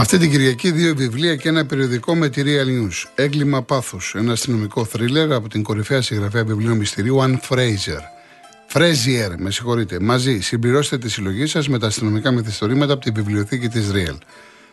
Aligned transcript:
Αυτή 0.00 0.18
την 0.18 0.30
Κυριακή 0.30 0.70
δύο 0.70 0.94
βιβλία 0.94 1.36
και 1.36 1.48
ένα 1.48 1.66
περιοδικό 1.66 2.14
με 2.14 2.28
τη 2.28 2.42
Real 2.44 2.66
News. 2.66 3.10
Έγκλημα 3.14 3.62
πάθους, 3.62 4.14
ένα 4.16 4.32
αστυνομικό 4.32 4.84
θρίλερ 4.84 5.32
από 5.32 5.48
την 5.48 5.62
κορυφαία 5.62 6.02
συγγραφέα 6.02 6.44
βιβλίου 6.44 6.76
μυστηρίου 6.76 7.22
Αν 7.22 7.40
Fraser. 7.48 8.00
Frazier, 8.72 9.34
με 9.38 9.50
συγχωρείτε. 9.50 10.00
Μαζί 10.00 10.40
συμπληρώστε 10.40 10.98
τη 10.98 11.10
συλλογή 11.10 11.46
σας 11.46 11.68
με 11.68 11.78
τα 11.78 11.86
αστυνομικά 11.86 12.30
μυθιστορήματα 12.30 12.92
από 12.92 13.02
τη 13.04 13.10
βιβλιοθήκη 13.10 13.68
της 13.68 13.90
Real. 13.94 14.16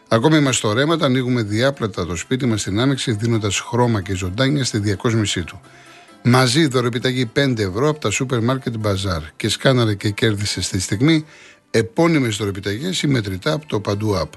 Ακόμη 0.08 0.38
είμαστε 0.38 0.68
στο 0.68 0.74
ρέματα, 0.74 1.06
ανοίγουμε 1.06 1.42
διάπλατα 1.42 2.06
το 2.06 2.16
σπίτι 2.16 2.46
μας 2.46 2.62
στην 2.62 2.80
άνοιξη, 2.80 3.12
δίνοντας 3.12 3.60
χρώμα 3.60 4.02
και 4.02 4.16
ζωντάνια 4.16 4.64
στη 4.64 4.80
διακόσμησή 4.80 5.44
του. 5.44 5.62
Μαζί 6.24 6.68
δωρεπιταγή 6.68 7.32
5 7.36 7.60
ευρώ 7.60 7.90
από 7.90 8.00
τα 8.00 8.10
σούπερ 8.10 8.42
μάρκετ 8.42 8.78
μπαζάρ 8.78 9.22
και 9.36 9.50
σκάναρε 9.50 9.94
και 9.94 10.10
κέρδισε 10.10 10.62
στη 10.62 10.80
στιγμή 10.80 11.26
επώνυμες 11.72 12.36
δωρεπιταγές 12.36 13.02
ή 13.02 13.08
μετρητά 13.08 13.54
από 13.54 13.66
το 13.68 13.80
παντού 13.80 14.16
app. 14.22 14.30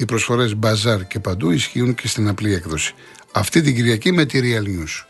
Οι 0.00 0.04
προσφορές 0.04 0.56
μπαζάρ 0.56 1.06
και 1.06 1.20
παντού 1.20 1.50
ισχύουν 1.50 1.94
και 1.94 2.08
στην 2.08 2.28
απλή 2.28 2.54
έκδοση. 2.54 2.94
Αυτή 3.32 3.60
την 3.60 3.74
Κυριακή 3.74 4.12
με 4.12 4.24
τη 4.24 4.40
Real 4.42 4.66
News. 4.66 5.04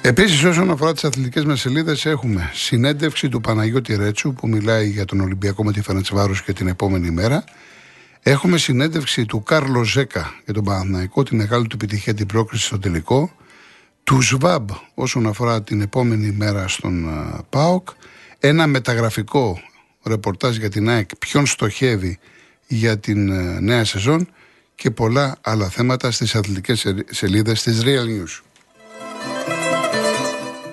Επίσης, 0.00 0.44
όσον 0.44 0.70
αφορά 0.70 0.92
τις 0.92 1.04
αθλητικές 1.04 1.44
μας 1.44 1.60
σελίδες, 1.60 2.06
έχουμε 2.06 2.50
συνέντευξη 2.52 3.28
του 3.28 3.40
Παναγιώτη 3.40 3.96
Ρέτσου 3.96 4.32
που 4.32 4.48
μιλάει 4.48 4.88
για 4.88 5.04
τον 5.04 5.20
Ολυμπιακό 5.20 5.64
με 5.64 5.72
τη 5.72 5.82
Φεραντσβάρου 5.82 6.34
και 6.44 6.52
την 6.52 6.68
επόμενη 6.68 7.10
μέρα. 7.10 7.44
Έχουμε 8.22 8.58
συνέντευξη 8.58 9.26
του 9.26 9.42
Κάρλο 9.42 9.84
Ζέκα 9.84 10.34
για 10.44 10.54
τον 10.54 10.64
Παναθηναϊκό, 10.64 11.22
τη 11.22 11.34
μεγάλη 11.34 11.66
του 11.66 11.76
επιτυχία 11.76 12.14
την 12.14 12.26
πρόκριση 12.26 12.66
στο 12.66 12.78
τελικό. 12.78 13.30
Του 14.04 14.20
ΣΒΑΜ 14.20 14.64
όσον 14.94 15.26
αφορά 15.26 15.62
την 15.62 15.80
επόμενη 15.80 16.30
μέρα 16.30 16.68
στον 16.68 17.06
ΠΑΟΚ. 17.50 17.88
Ένα 18.38 18.66
μεταγραφικό 18.66 19.60
ρεπορτάζ 20.04 20.56
για 20.56 20.70
την 20.70 20.88
ΑΕΚ, 20.88 21.16
ποιον 21.16 21.46
στοχεύει 21.46 22.18
για 22.66 22.98
την 22.98 23.30
ε, 23.30 23.60
νέα 23.60 23.84
σεζόν 23.84 24.28
και 24.74 24.90
πολλά 24.90 25.36
άλλα 25.40 25.68
θέματα 25.68 26.10
στις 26.10 26.34
αθλητικές 26.34 26.94
σελίδες 27.10 27.62
της 27.62 27.82
Real 27.84 28.06
News. 28.06 28.42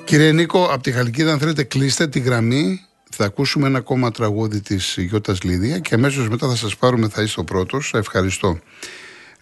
Κύριε 0.04 0.32
Νίκο, 0.32 0.64
από 0.64 0.84
τη 0.84 0.92
Χαλκίδα, 0.92 1.32
αν 1.32 1.40
θέλετε, 1.40 1.64
κλείστε 1.64 2.08
τη 2.08 2.20
γραμμή. 2.20 2.86
Θα 3.10 3.26
ακούσουμε 3.26 3.68
ένα 3.68 3.78
ακόμα 3.78 4.12
τραγούδι 4.12 4.62
της 4.62 4.96
Γιώτας 5.00 5.42
Λίδια 5.42 5.80
και 5.80 5.96
αμέσως 5.96 6.30
μετά 6.30 6.48
θα 6.48 6.56
σας 6.56 6.76
πάρουμε, 6.76 7.08
θα 7.10 7.22
είστε 7.22 7.40
ο 7.40 7.44
πρώτος. 7.44 7.94
Ευχαριστώ. 7.94 8.60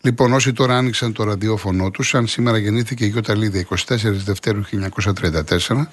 Λοιπόν, 0.02 0.34
όσοι 0.34 0.54
τώρα 0.54 0.78
άνοιξαν 0.78 1.14
το 1.14 1.23
ραδιόφωνο 1.23 1.92
τους, 1.92 2.16
αν 2.16 2.28
σήμερα 2.28 2.58
γεννήθηκε 2.58 3.06
η 3.06 3.08
Γιώτα 3.08 3.36
Λίδια 3.36 3.67
24 3.88 3.98
Δευτέρου 4.02 4.62
1934, 4.66 5.88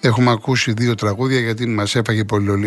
έχουμε 0.00 0.30
ακούσει 0.30 0.72
δύο 0.72 0.94
τραγούδια 0.94 1.40
γιατί 1.40 1.66
μας 1.66 1.94
έφαγε 1.94 2.24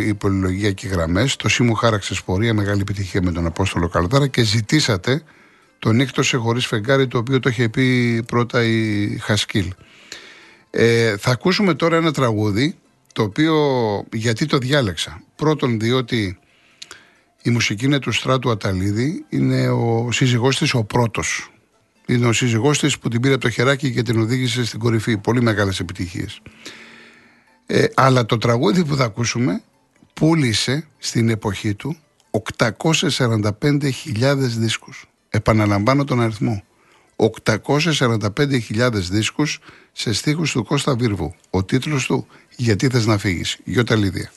η 0.07 0.13
πολυλογία 0.13 0.71
και 0.71 0.87
γραμμές. 0.87 1.35
Το 1.35 1.49
Σίμου 1.49 1.73
χάραξες 1.73 2.23
πορεία, 2.23 2.53
μεγάλη 2.53 2.81
επιτυχία 2.81 3.21
με 3.21 3.31
τον 3.31 3.45
Απόστολο 3.45 3.88
Καλδάρα 3.88 4.27
και 4.27 4.43
ζητήσατε 4.43 5.23
το 5.79 5.91
νύχτο 5.91 6.23
σε 6.23 6.38
χωρίς 6.38 6.65
φεγγάρι, 6.65 7.07
το 7.07 7.17
οποίο 7.17 7.39
το 7.39 7.49
είχε 7.49 7.69
πει 7.69 8.23
πρώτα 8.23 8.63
η 8.63 9.17
Χασκίλ. 9.17 9.73
Ε, 10.69 11.17
θα 11.17 11.31
ακούσουμε 11.31 11.73
τώρα 11.73 11.95
ένα 11.95 12.11
τραγούδι 12.11 12.75
το 13.13 13.23
οποίο 13.23 13.55
γιατί 14.13 14.45
το 14.45 14.57
διάλεξα. 14.57 15.23
Πρώτον 15.35 15.79
διότι 15.79 16.39
η 17.41 17.49
μουσική 17.49 17.85
είναι 17.85 17.99
του 17.99 18.11
Στράτου 18.11 18.51
Αταλίδη, 18.51 19.25
είναι 19.29 19.69
ο 19.69 20.09
σύζυγός 20.11 20.57
της 20.57 20.73
ο 20.73 20.83
πρώτος. 20.83 21.51
Είναι 22.05 22.27
ο 22.27 22.33
σύζυγός 22.33 22.79
της 22.79 22.99
που 22.99 23.09
την 23.09 23.21
πήρε 23.21 23.33
από 23.33 23.43
το 23.43 23.49
χεράκι 23.49 23.91
και 23.91 24.01
την 24.01 24.19
οδήγησε 24.19 24.66
στην 24.66 24.79
κορυφή. 24.79 25.17
Πολύ 25.17 25.41
μεγάλες 25.41 25.79
επιτυχίες. 25.79 26.41
Ε, 27.73 27.86
αλλά 27.95 28.25
το 28.25 28.38
τραγούδι 28.38 28.86
που 28.86 28.95
θα 28.95 29.03
ακούσουμε 29.03 29.61
πούλησε 30.14 30.88
στην 30.97 31.30
εποχή 31.30 31.73
του 31.73 31.97
845.000 32.31 34.36
δίσκους. 34.38 35.05
Επαναλαμβάνω 35.30 36.03
τον 36.03 36.22
αριθμό. 36.22 36.63
845.000 37.16 38.91
δίσκους 38.94 39.59
σε 39.91 40.13
στίχους 40.13 40.51
του 40.51 40.63
Κώστα 40.63 40.95
Βίρβου. 40.95 41.34
Ο 41.50 41.63
τίτλος 41.63 42.06
του 42.06 42.28
«Γιατί 42.56 42.88
θες 42.88 43.06
να 43.06 43.18
φύγεις» 43.18 43.57
Γιώτα 43.63 43.95
Λίδια. 43.95 44.31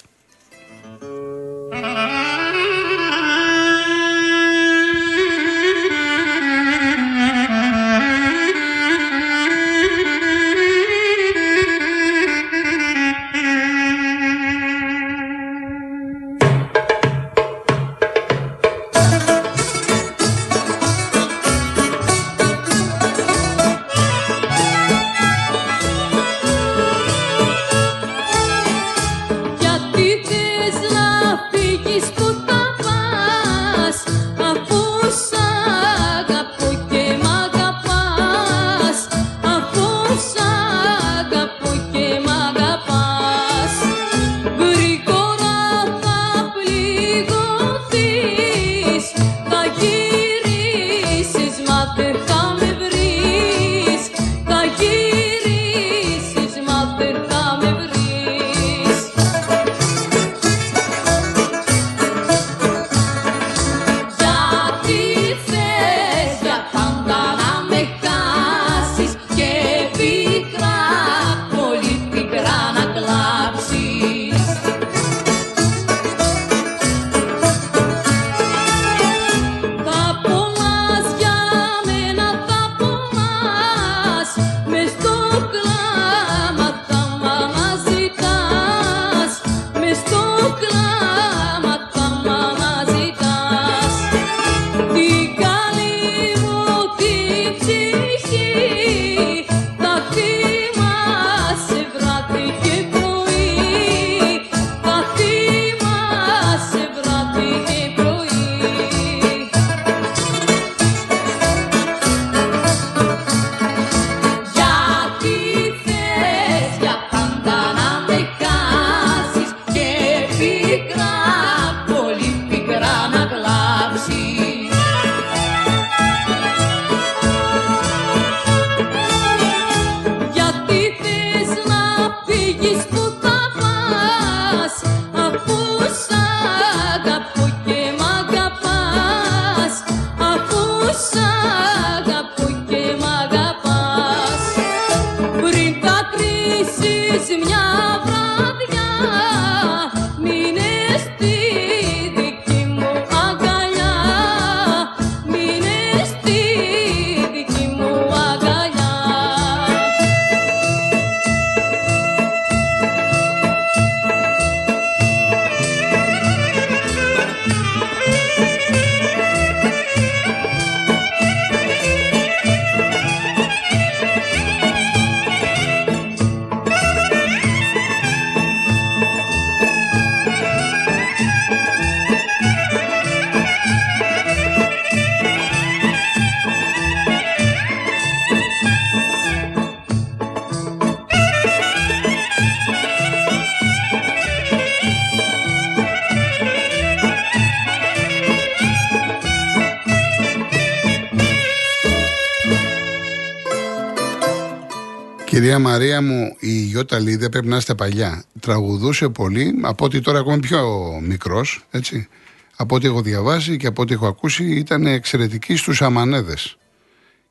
Κυρία 205.54 205.70
Μαρία 205.70 206.02
μου, 206.02 206.36
η 206.40 206.48
Γιώτα 206.48 206.98
Λίδια 206.98 207.28
πρέπει 207.28 207.46
να 207.46 207.56
είστε 207.56 207.74
παλιά. 207.74 208.24
Τραγουδούσε 208.40 209.08
πολύ, 209.08 209.54
από 209.62 209.84
ότι 209.84 210.00
τώρα 210.00 210.18
ακόμα 210.18 210.38
πιο 210.38 210.60
μικρός, 211.02 211.64
έτσι. 211.70 212.08
Από 212.56 212.74
ό,τι 212.74 212.86
έχω 212.86 213.00
διαβάσει 213.00 213.56
και 213.56 213.66
από 213.66 213.82
ό,τι 213.82 213.92
έχω 213.94 214.06
ακούσει, 214.06 214.44
ήταν 214.44 214.86
εξαιρετική 214.86 215.56
στους 215.56 215.82
αμανέδες. 215.82 216.56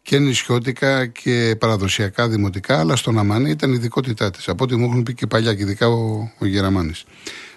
Και 0.01 0.17
νησιώτικα 0.17 1.05
και 1.07 1.55
παραδοσιακά 1.59 2.27
δημοτικά, 2.27 2.79
αλλά 2.79 2.95
στον 2.95 3.17
Αμανέ 3.17 3.49
ήταν 3.49 3.71
η 3.71 3.75
ειδικότητά 3.77 4.29
της. 4.31 4.47
Από 4.47 4.63
ό,τι 4.63 4.75
μου 4.75 4.85
έχουν 4.85 5.03
πει 5.03 5.13
και 5.13 5.27
παλιά, 5.27 5.53
και 5.53 5.61
ειδικά 5.61 5.87
ο, 5.87 6.31
ο 6.39 6.45
Γεραμάνης. 6.45 7.05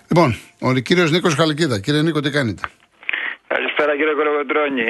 Λοιπόν, 0.09 0.37
ο 0.61 0.73
κύριος 0.73 1.11
Νίκος 1.11 1.35
Χαλκίδα. 1.35 1.81
Κύριε 1.81 2.03
Νίκο, 2.03 2.21
τι 2.21 2.31
κάνετε; 2.31 2.63
Καλησπέρα 3.47 3.97
κύριε 3.97 4.13
Κολοκοντρόνη. 4.13 4.89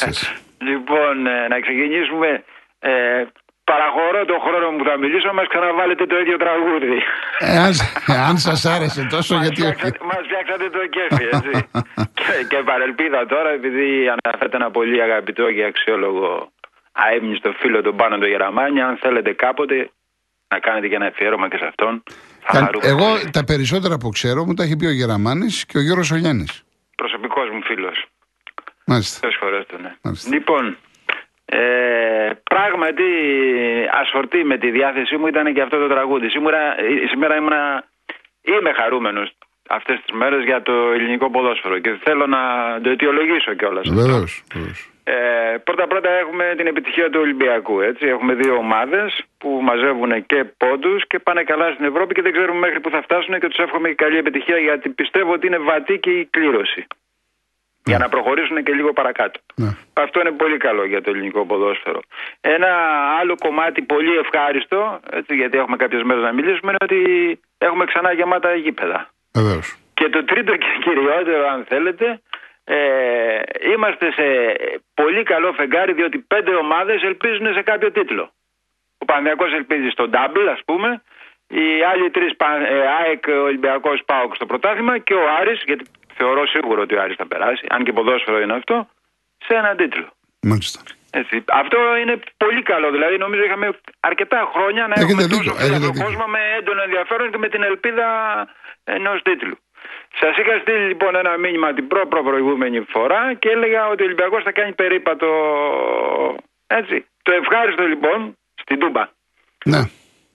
λοιπόν, 0.68 1.26
ε, 1.26 1.48
να 1.48 1.60
ξεκινήσουμε. 1.60 2.44
Ε, 2.78 3.24
παραχωρώ 3.70 4.20
τον 4.30 4.40
χρόνο 4.44 4.66
που 4.76 4.84
θα 4.88 4.94
μιλήσω, 5.02 5.28
μας 5.38 5.46
ξαναβάλετε 5.52 6.04
το 6.12 6.16
ίδιο 6.22 6.36
τραγούδι. 6.44 6.96
Ε, 7.38 7.58
αν, 7.66 7.72
αν 8.28 8.36
σας 8.46 8.60
άρεσε 8.74 9.02
τόσο 9.14 9.34
μας 9.34 9.42
γιατί 9.42 9.60
φτιάξατε, 9.60 9.98
Μας 10.10 10.22
φτιάξατε 10.26 10.66
το 10.76 10.82
κέφι, 10.94 11.24
έτσι. 11.32 11.54
και, 12.18 12.32
και 12.50 12.58
παρελπίδα 12.70 13.20
τώρα, 13.32 13.50
επειδή 13.58 13.86
αναφέρεται 14.14 14.56
ένα 14.60 14.70
πολύ 14.70 14.98
αγαπητό 15.06 15.44
και 15.52 15.64
αξιόλογο 15.72 16.28
αέμνηστο 16.92 17.50
φίλο 17.60 17.78
τον 17.82 17.96
πάνω 17.96 18.18
το 18.18 18.26
Γεραμάνι, 18.26 18.80
αν 18.88 18.96
θέλετε 19.02 19.32
κάποτε 19.32 19.76
να 20.48 20.58
κάνετε 20.58 20.86
και 20.88 20.94
ένα 20.94 21.06
εφιέρωμα 21.06 21.48
και 21.48 21.56
σε 21.56 21.66
αυτόν. 21.66 22.02
Θα 22.40 22.70
εγώ 22.82 23.06
τα 23.30 23.44
περισσότερα 23.44 23.96
που 23.98 24.08
ξέρω 24.08 24.44
μου 24.44 24.54
τα 24.54 24.62
έχει 24.62 24.76
πει 24.76 24.86
ο 24.86 24.90
Γεραμάνης 24.90 25.66
και 25.66 25.78
ο 25.78 25.80
Γιώργος 25.80 26.10
Ολιάνης. 26.10 26.62
Προσωπικός 26.96 27.50
μου 27.52 27.62
φίλος. 27.62 28.06
Μάλιστα. 28.86 29.28
φορές 29.40 29.66
το, 29.66 29.78
ναι. 29.78 29.92
Λοιπόν, 30.30 30.76
ε, 31.46 32.30
πράγματι 32.42 33.04
ασφορτή 34.00 34.44
με 34.44 34.58
τη 34.58 34.70
διάθεσή 34.70 35.16
μου 35.16 35.26
ήταν 35.26 35.54
και 35.54 35.62
αυτό 35.62 35.78
το 35.78 35.88
τραγούδι. 35.88 36.28
Σήμερα, 36.28 36.58
σήμερα 37.10 37.36
ήμουνα, 37.36 37.84
είμαι 38.42 38.72
χαρούμενος 38.72 39.32
αυτές 39.68 40.00
τις 40.00 40.16
μέρες 40.16 40.44
για 40.44 40.62
το 40.62 40.72
ελληνικό 40.72 41.30
ποδόσφαιρο 41.30 41.78
και 41.78 41.96
θέλω 42.04 42.26
να 42.26 42.40
το 42.82 42.90
αιτιολογήσω 42.90 43.54
κιόλας. 43.54 43.88
Βεβαίως. 43.88 44.44
Ε, 45.04 45.56
πρώτα 45.64 45.86
πρώτα 45.86 46.10
έχουμε 46.10 46.54
την 46.56 46.66
επιτυχία 46.66 47.10
του 47.10 47.20
Ολυμπιακού. 47.20 47.80
Έτσι. 47.80 48.06
Έχουμε 48.06 48.34
δύο 48.34 48.54
ομάδες 48.54 49.24
που 49.38 49.60
μαζεύουν 49.62 50.26
και 50.26 50.44
πόντους 50.56 51.06
και 51.06 51.18
πάνε 51.18 51.42
καλά 51.42 51.72
στην 51.72 51.84
Ευρώπη 51.84 52.14
και 52.14 52.22
δεν 52.22 52.32
ξέρουμε 52.32 52.58
μέχρι 52.58 52.80
που 52.80 52.90
θα 52.90 53.02
φτάσουν 53.02 53.40
και 53.40 53.48
τους 53.48 53.58
εύχομαι 53.58 53.88
και 53.88 53.94
καλή 53.94 54.16
επιτυχία 54.16 54.58
γιατί 54.58 54.88
πιστεύω 54.88 55.32
ότι 55.32 55.46
είναι 55.46 55.58
βατή 55.58 55.98
και 55.98 56.10
η 56.10 56.24
κλήρωση 56.30 56.86
για 57.86 57.98
να 57.98 58.08
προχωρήσουν 58.08 58.62
και 58.62 58.72
λίγο 58.72 58.92
παρακάτω. 58.92 59.40
Ναι. 59.54 59.70
Αυτό 59.92 60.20
είναι 60.20 60.30
πολύ 60.30 60.56
καλό 60.56 60.84
για 60.84 61.02
το 61.02 61.10
ελληνικό 61.10 61.46
ποδόσφαιρο. 61.46 62.00
Ένα 62.40 62.70
άλλο 63.20 63.34
κομμάτι 63.38 63.82
πολύ 63.82 64.16
ευχάριστο, 64.16 65.00
έτσι, 65.10 65.34
γιατί 65.34 65.58
έχουμε 65.58 65.76
κάποιες 65.76 66.02
μέρες 66.02 66.22
να 66.22 66.32
μιλήσουμε, 66.32 66.68
είναι 66.70 66.82
ότι 66.82 67.00
έχουμε 67.58 67.84
ξανά 67.84 68.12
γεμάτα 68.12 68.54
γήπεδα. 68.54 69.10
Βεβαίως. 69.34 69.76
Και 69.94 70.08
το 70.08 70.24
τρίτο 70.24 70.52
και 70.56 70.66
κυριότερο, 70.84 71.48
αν 71.48 71.64
θέλετε, 71.68 72.20
ε, 72.64 72.76
είμαστε 73.72 74.12
σε 74.12 74.26
πολύ 74.94 75.22
καλό 75.22 75.52
φεγγάρι, 75.52 75.92
διότι 75.92 76.18
πέντε 76.18 76.54
ομάδες 76.54 77.02
ελπίζουν 77.02 77.54
σε 77.54 77.62
κάποιο 77.62 77.90
τίτλο. 77.92 78.30
Ο 78.98 79.04
Παναγιακός 79.04 79.52
ελπίζει 79.52 79.88
στον 79.88 80.10
Ντάμπλ, 80.10 80.48
ας 80.48 80.60
πούμε, 80.64 81.02
οι 81.48 81.82
άλλοι 81.92 82.10
τρεις, 82.10 82.32
ε, 82.68 82.86
ΑΕΚ, 83.00 83.24
Ολυμπιακός, 83.44 84.02
ΠΑΟΚ 84.04 84.34
στο 84.34 84.46
πρωτάθλημα 84.46 84.98
και 84.98 85.14
ο 85.14 85.24
Άρης, 85.40 85.62
γιατί 85.66 85.84
θεωρώ 86.16 86.46
σίγουρο 86.46 86.82
ότι 86.82 86.94
ο 86.94 87.00
Άρης 87.02 87.16
θα 87.16 87.26
περάσει, 87.26 87.66
αν 87.68 87.84
και 87.84 87.92
ποδόσφαιρο 87.92 88.40
είναι 88.40 88.54
αυτό, 88.54 88.88
σε 89.46 89.54
έναν 89.54 89.76
τίτλο. 89.76 90.06
Μάλιστα. 90.40 90.80
Έτσι. 91.10 91.44
Αυτό 91.62 91.78
είναι 92.00 92.18
πολύ 92.36 92.62
καλό. 92.62 92.90
Δηλαδή, 92.90 93.16
νομίζω 93.18 93.42
είχαμε 93.42 93.68
αρκετά 94.00 94.50
χρόνια 94.54 94.86
να 94.86 94.94
Έχετε 94.96 95.12
έχουμε 95.12 95.22
δίκιο, 95.22 95.52
τόσο 95.52 95.64
έχετε 95.64 95.78
φίλο 95.78 95.90
δίκιο. 95.90 96.04
κόσμο 96.04 96.26
με 96.26 96.40
έντονο 96.58 96.82
ενδιαφέρον 96.82 97.30
και 97.30 97.38
με 97.38 97.48
την 97.48 97.62
ελπίδα 97.62 98.06
ενός 98.84 99.22
τίτλου. 99.22 99.56
Σας 100.20 100.36
είχα 100.36 100.58
στείλει 100.58 100.86
λοιπόν 100.86 101.16
ένα 101.16 101.36
μήνυμα 101.36 101.72
την 101.72 101.86
προ 101.86 102.06
προηγούμενη 102.06 102.80
φορά 102.88 103.34
και 103.34 103.48
έλεγα 103.48 103.88
ότι 103.88 104.02
ο 104.02 104.04
Ολυμπιακός 104.04 104.42
θα 104.42 104.52
κάνει 104.52 104.72
περίπατο. 104.72 105.28
Έτσι. 106.66 107.06
Το 107.22 107.32
ευχάριστο 107.32 107.82
λοιπόν 107.82 108.36
στην 108.54 108.78
Τούμπα. 108.78 109.04
Ναι. 109.64 109.80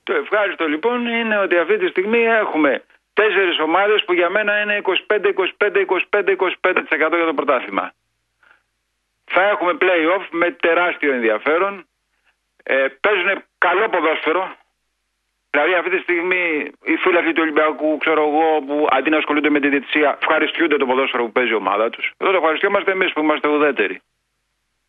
Το 0.04 0.14
ευχάριστο 0.14 0.68
λοιπόν 0.68 1.08
είναι 1.08 1.38
ότι 1.38 1.58
αυτή 1.58 1.78
τη 1.78 1.88
στιγμή 1.88 2.22
έχουμε 2.24 2.84
τέσσερις 3.14 3.60
ομάδες 3.60 4.04
που 4.04 4.14
για 4.14 4.30
μένα 4.30 4.62
είναι 4.62 4.82
25-25-25-25% 4.84 4.96
για 6.90 7.10
το 7.26 7.34
πρωτάθλημα. 7.34 7.94
Θα 9.26 9.44
έχουμε 9.44 9.78
play-off 9.82 10.28
με 10.32 10.52
τεράστιο 10.52 11.14
ενδιαφέρον. 11.14 11.86
Ε, 12.64 12.88
παίζουν 13.02 13.44
καλό 13.58 13.90
ποδόσφαιρο. 13.90 14.56
Δηλαδή 15.50 15.74
αυτή 15.74 15.90
τη 15.90 15.98
στιγμή 15.98 16.72
οι 16.84 16.96
φίλοι 16.96 17.18
αυτοί 17.18 17.34
του 17.34 17.42
Ολυμπιακού, 17.42 17.98
ξέρω 17.98 18.22
εγώ, 18.22 18.62
που 18.62 18.88
αντί 18.90 19.10
να 19.10 19.18
ασχολούνται 19.18 19.50
με 19.50 19.60
τη 19.60 19.70
διετησία, 19.70 20.18
ευχαριστούνται 20.22 20.78
το 20.78 20.86
ποδόσφαιρο 20.86 21.24
που 21.24 21.32
παίζει 21.32 21.52
η 21.52 21.56
ομάδα 21.56 21.90
τους. 21.90 22.12
Εδώ 22.18 22.32
το 22.32 22.38
ευχαριστούμαστε 22.38 22.92
εμείς 22.92 23.14
που 23.14 23.20
είμαστε 23.20 23.48
ουδέτεροι. 23.48 24.02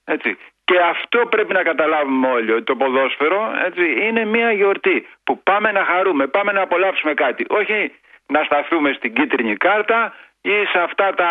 Έτσι. 0.05 0.39
Και 0.65 0.79
αυτό 0.79 1.27
πρέπει 1.27 1.53
να 1.53 1.63
καταλάβουμε 1.63 2.29
όλοι, 2.29 2.53
ότι 2.53 2.63
το 2.63 2.77
ποδόσφαιρο 2.77 3.53
έτσι, 3.67 4.07
είναι 4.07 4.25
μια 4.25 4.53
γιορτή 4.53 5.09
που 5.25 5.43
πάμε 5.43 5.73
να 5.73 5.85
χαρούμε, 5.85 6.27
πάμε 6.27 6.53
να 6.53 6.61
απολαύσουμε 6.61 7.15
κάτι. 7.15 7.45
Όχι 7.49 7.93
να 8.27 8.43
σταθούμε 8.45 8.93
στην 8.93 9.15
κίτρινη 9.15 9.57
κάρτα 9.57 10.15
ή 10.41 10.65
σε 10.73 10.79
αυτά 10.79 11.15
τα. 11.15 11.31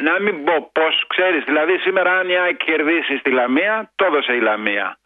Να 0.00 0.20
μην 0.20 0.44
πω 0.44 0.70
πώς, 0.72 1.04
ξέρεις. 1.06 1.44
Δηλαδή, 1.44 1.78
σήμερα, 1.78 2.18
αν 2.18 2.28
η 2.28 2.36
ΑΕΚ 2.38 2.56
κερδίσει 2.56 3.16
στη 3.16 3.30
Λαμία, 3.30 3.90
το 3.94 4.04
έδωσε 4.04 4.32
η 4.32 4.40
Λαμία. 4.40 4.98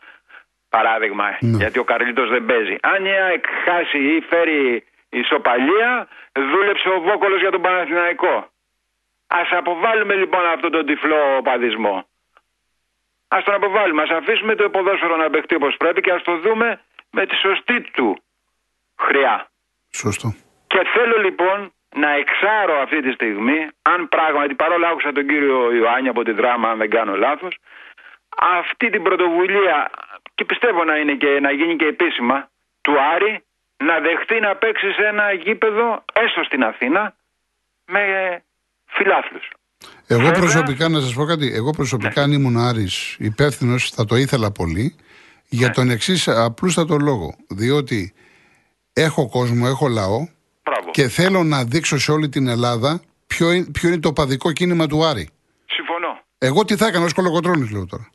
Παράδειγμα, 0.69 1.37
Ναι. 1.41 1.57
γιατί 1.57 1.79
ο 1.79 1.85
Καρλίτος 1.85 2.29
δεν 2.29 2.45
παίζει. 2.47 2.77
Αν 2.83 3.05
η 3.05 3.11
ΑΕΚ 3.21 3.45
χάσει 3.65 3.99
ή 3.99 4.21
φέρει 4.21 4.85
ισοπαλία, 5.09 6.09
δούλεψε 6.33 6.89
ο 6.89 7.01
Βόκολος 7.01 7.41
για 7.41 7.51
τον 7.51 7.61
Παναθηναϊκό. 7.63 8.51
Ας 9.27 9.49
αποβάλουμε 9.51 10.15
λοιπόν 10.15 10.47
αυτό 10.47 10.71
τον 10.71 10.87
τυφλό 10.87 11.41
παδισμό. 11.45 12.05
Ας 13.29 13.45
τον 13.45 13.55
αποβάλουμε, 13.55 14.03
ας 14.03 14.11
αφήσουμε 14.11 14.55
το 14.55 14.71
ποδόσφαιρο 14.71 15.17
να 15.17 15.31
παιχτεί 15.31 15.55
όπως 15.55 15.77
πρέπει 15.77 16.01
και 16.01 16.13
ας 16.13 16.23
το 16.23 16.37
δούμε 16.39 16.81
με 17.11 17.27
τη 17.27 17.37
σωστή 17.37 17.81
του 17.81 18.23
χρειά. 18.99 19.49
Σωστό. 19.93 20.35
Και 20.81 20.89
θέλω 20.99 21.17
λοιπόν 21.27 21.59
να 22.05 22.11
εξάρω 22.23 22.75
αυτή 22.85 22.99
τη 23.03 23.11
στιγμή, 23.19 23.59
αν 23.83 24.09
πράγματι, 24.09 24.55
παρόλα 24.55 24.89
άκουσα 24.89 25.13
τον 25.13 25.27
κύριο 25.27 25.73
Ιωάννη 25.73 26.09
από 26.09 26.23
τη 26.23 26.33
δράμα, 26.33 26.69
αν 26.71 26.79
δεν 26.79 26.91
κάνω 26.91 27.15
λάθος, 27.17 27.55
αυτή 28.59 28.91
την 28.91 29.03
πρωτοβουλία, 29.03 29.91
και 30.35 30.45
πιστεύω 30.45 30.85
να, 30.85 30.97
είναι 30.97 31.15
και, 31.15 31.39
να 31.41 31.51
γίνει 31.51 31.77
και 31.77 31.85
επίσημα, 31.85 32.49
του 32.81 32.93
Άρη, 33.15 33.45
να 33.77 34.01
δεχτεί 34.01 34.41
να 34.41 34.57
παίξει 34.57 34.93
σε 34.93 35.05
ένα 35.07 35.33
γήπεδο, 35.33 36.05
έστω 36.13 36.43
στην 36.45 36.65
Αθήνα, 36.65 37.15
με 37.87 38.03
φιλάθλους. 38.87 39.51
Εγώ 40.07 40.21
Βέβαια. 40.21 40.41
προσωπικά, 40.41 40.89
να 40.89 41.01
σας 41.01 41.15
πω 41.15 41.25
κάτι, 41.25 41.53
εγώ 41.55 41.71
προσωπικά 41.71 42.23
αν 42.23 42.33
ήμουν 42.33 42.57
Άρης 42.57 43.17
υπεύθυνο, 43.19 43.79
θα 43.79 44.05
το 44.05 44.17
ήθελα 44.17 44.51
πολύ, 44.51 44.97
για 45.49 45.71
τον 45.71 45.91
εξής 45.91 46.29
απλούστατο 46.29 46.97
λόγο. 46.97 47.35
Διότι 47.49 48.15
έχω 48.93 49.29
κόσμο, 49.29 49.65
έχω 49.69 49.89
λαό 49.89 50.39
Μπράβο. 50.91 51.09
και 51.09 51.09
θέλω 51.09 51.43
να 51.45 51.65
δείξω 51.65 51.99
σε 51.99 52.13
όλη 52.13 52.29
την 52.29 52.49
Ελλάδα 52.49 53.01
ποιο 53.27 53.53
είναι, 53.53 53.67
ποιο 53.73 53.89
είναι 53.89 54.01
το 54.01 54.13
παδικό 54.13 54.53
κίνημα 54.53 54.87
του 54.87 55.05
Άρη. 55.05 55.29
Συμφωνώ. 55.67 56.21
Εγώ 56.39 56.65
τι 56.65 56.77
θα 56.77 56.87
έκανα 56.87 57.05
ως 57.05 57.13
κολοκοτρόνη, 57.13 57.69
λέω 57.73 57.87
τώρα. 57.87 58.09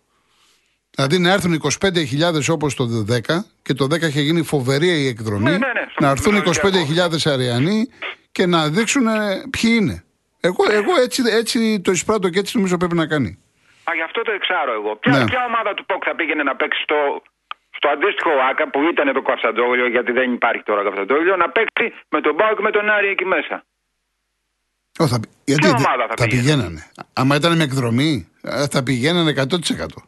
Δηλαδή 0.95 1.19
να 1.19 1.31
έρθουν 1.31 1.61
25.000 1.79 2.49
όπως 2.49 2.75
το 2.75 3.05
10 3.09 3.19
και 3.61 3.73
το 3.73 3.85
10 3.85 4.01
είχε 4.01 4.21
γίνει 4.21 4.43
φοβερή 4.43 4.87
η 4.87 5.07
εκδρομή. 5.07 5.43
Ναι, 5.43 5.49
ναι, 5.51 5.57
ναι, 5.57 5.85
στο 5.91 6.03
να 6.03 6.09
έρθουν 6.09 6.33
Ολυμπιακό. 6.35 6.69
25.000 7.25 7.31
αριανοί 7.33 7.87
και 8.31 8.45
να 8.45 8.67
δείξουν 8.69 9.07
ε, 9.07 9.43
ποιοι 9.49 9.71
είναι. 9.79 10.03
Εγώ, 10.39 10.63
εγώ 10.71 10.91
έτσι, 11.03 11.21
έτσι 11.25 11.81
το 11.81 11.91
εισπράττω 11.91 12.29
και 12.29 12.39
έτσι 12.39 12.55
νομίζω 12.55 12.77
πρέπει 12.77 12.95
να 12.95 13.07
κάνει. 13.07 13.39
Α, 13.83 13.95
γι' 13.95 14.01
αυτό 14.01 14.21
το 14.21 14.31
εξάρω 14.31 14.73
εγώ. 14.73 14.95
Ποια, 14.95 15.17
Ναι. 15.17 15.25
ποια 15.25 15.45
ομάδα 15.45 15.73
του 15.73 15.85
ΠΟΚ 15.85 16.01
θα 16.05 16.15
πήγαινε 16.15 16.43
να 16.43 16.55
παίξει 16.55 16.81
στο, 16.83 16.95
στο 17.85 17.93
αντίστοιχο 17.93 18.31
ΆΚΑ 18.49 18.65
που 18.69 18.79
ήταν 18.93 19.13
το 19.13 19.21
Καυσαντόγλιο, 19.21 19.87
γιατί 19.87 20.11
δεν 20.11 20.33
υπάρχει 20.33 20.63
τώρα 20.63 20.83
Καυσαντόγλιο, 20.83 21.35
να 21.35 21.49
παίξει 21.49 21.85
με 22.09 22.21
τον 22.21 22.35
Πάο 22.35 22.55
και 22.55 22.61
με 22.61 22.71
τον 22.71 22.89
Άρη 22.89 23.07
εκεί 23.07 23.25
μέσα. 23.25 23.55
Ω, 24.99 25.07
θα, 25.07 25.19
πη- 25.19 25.31
γιατί 25.45 25.61
Ποια 25.61 25.69
δεν- 25.71 25.79
ομάδα 25.85 26.03
θα 26.09 26.13
θα 26.17 26.23
πήγαινε; 26.25 26.41
πηγαίνανε; 26.41 26.81
Άμα 27.19 27.33
ήταν 27.35 27.51
με 27.57 27.63
εκδρομή, 27.63 28.11
ε, 28.43 28.67
θα 28.73 28.83
πηγαίνανε 28.83 29.29
100%. 29.31 29.99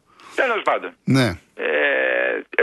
Τέλος 0.41 0.61
πάντων. 0.69 0.91
Ναι, 1.03 1.27
Ε, 1.55 1.65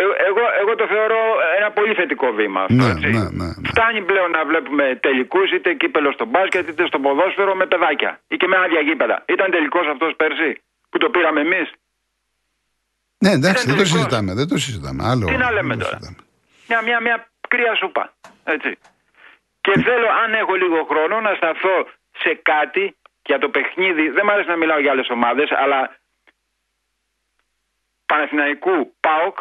ε- 0.01 0.17
εγώ, 0.29 0.43
εγώ 0.63 0.73
το 0.81 0.87
θεωρώ 0.95 1.21
ένα 1.59 1.69
πολύ 1.79 1.95
θετικό 2.01 2.27
βήμα 2.39 2.61
αυτό. 2.67 2.75
Ναι, 2.75 2.91
έτσι. 2.95 3.09
ναι, 3.17 3.23
ναι, 3.41 3.47
ναι. 3.61 3.69
Φτάνει 3.73 4.01
πλέον 4.11 4.31
να 4.31 4.43
βλέπουμε 4.51 4.85
τελικούς, 5.07 5.49
είτε 5.57 5.69
κύπελος 5.75 6.15
στο 6.15 6.25
μπάσκετ, 6.31 6.69
είτε 6.69 6.87
στο 6.87 6.99
ποδόσφαιρο 7.05 7.55
με 7.61 7.67
παιδάκια. 7.67 8.11
ή 8.33 8.37
και 8.37 8.47
με 8.47 8.57
άδεια 8.65 8.81
γήπεδα. 8.81 9.17
Ήταν 9.35 9.51
τελικός 9.51 9.87
αυτός 9.93 10.11
πέρσι 10.21 10.51
που 10.91 10.99
το 10.99 11.09
πήραμε 11.15 11.41
εμείς; 11.41 11.67
Ναι 13.25 13.31
εντάξει, 13.39 13.63
Είναι 13.65 13.77
δεν 13.77 13.85
το 13.85 13.91
τελικός. 13.91 13.91
συζητάμε. 13.91 14.31
Δεν 14.41 14.49
το 14.49 14.57
συζητάμε. 14.65 15.01
Άλλο, 15.11 15.25
Τι 15.31 15.37
να 15.45 15.51
λέμε 15.57 15.75
δεν 15.75 15.79
το 15.79 15.85
τώρα; 15.85 15.97
συζητάμε. 15.97 16.19
Μια, 16.69 16.81
μια, 16.87 16.99
μια 17.07 17.17
κρύα 17.49 17.75
σούπα. 17.81 18.05
Έτσι. 18.45 18.71
Και 19.65 19.73
θέλω, 19.87 20.09
αν 20.23 20.31
έχω 20.43 20.55
λίγο 20.63 20.79
χρόνο, 20.91 21.15
να 21.21 21.33
σταθώ 21.41 21.77
σε 22.23 22.33
κάτι 22.53 22.85
για 23.29 23.39
το 23.39 23.49
παιχνίδι. 23.55 24.05
Δεν 24.17 24.23
μου 24.25 24.33
αρέσει 24.33 24.49
να 24.49 24.57
μιλάω 24.57 24.81
για 24.85 24.91
άλλες 24.95 25.09
ομάδες, 25.17 25.49
αλλά 25.63 25.81
Παναθηναϊκού 28.07 28.95
ΠΑΟΚ 29.01 29.39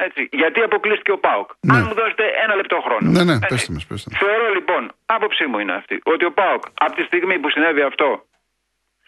Έτσι, 0.00 0.28
γιατί 0.32 0.60
αποκλείστηκε 0.60 1.12
ο 1.12 1.18
Πάοκ. 1.18 1.48
Ναι. 1.60 1.76
Αν 1.76 1.82
μου 1.86 1.94
δώσετε 1.94 2.24
ένα 2.44 2.54
λεπτό 2.54 2.80
χρόνο. 2.86 3.10
Ναι, 3.10 3.24
ναι, 3.24 3.32
Έτσι. 3.32 3.46
πέστε 3.48 3.72
μας, 3.72 3.86
πέστε 3.86 4.10
μας. 4.12 4.18
Θεωρώ 4.22 4.46
λοιπόν, 4.54 4.92
άποψή 5.06 5.46
μου 5.46 5.58
είναι 5.58 5.74
αυτή, 5.80 6.00
ότι 6.04 6.24
ο 6.24 6.32
Πάοκ 6.32 6.62
από 6.74 6.94
τη 6.98 7.02
στιγμή 7.02 7.38
που 7.38 7.50
συνέβη 7.50 7.82
αυτό 7.82 8.24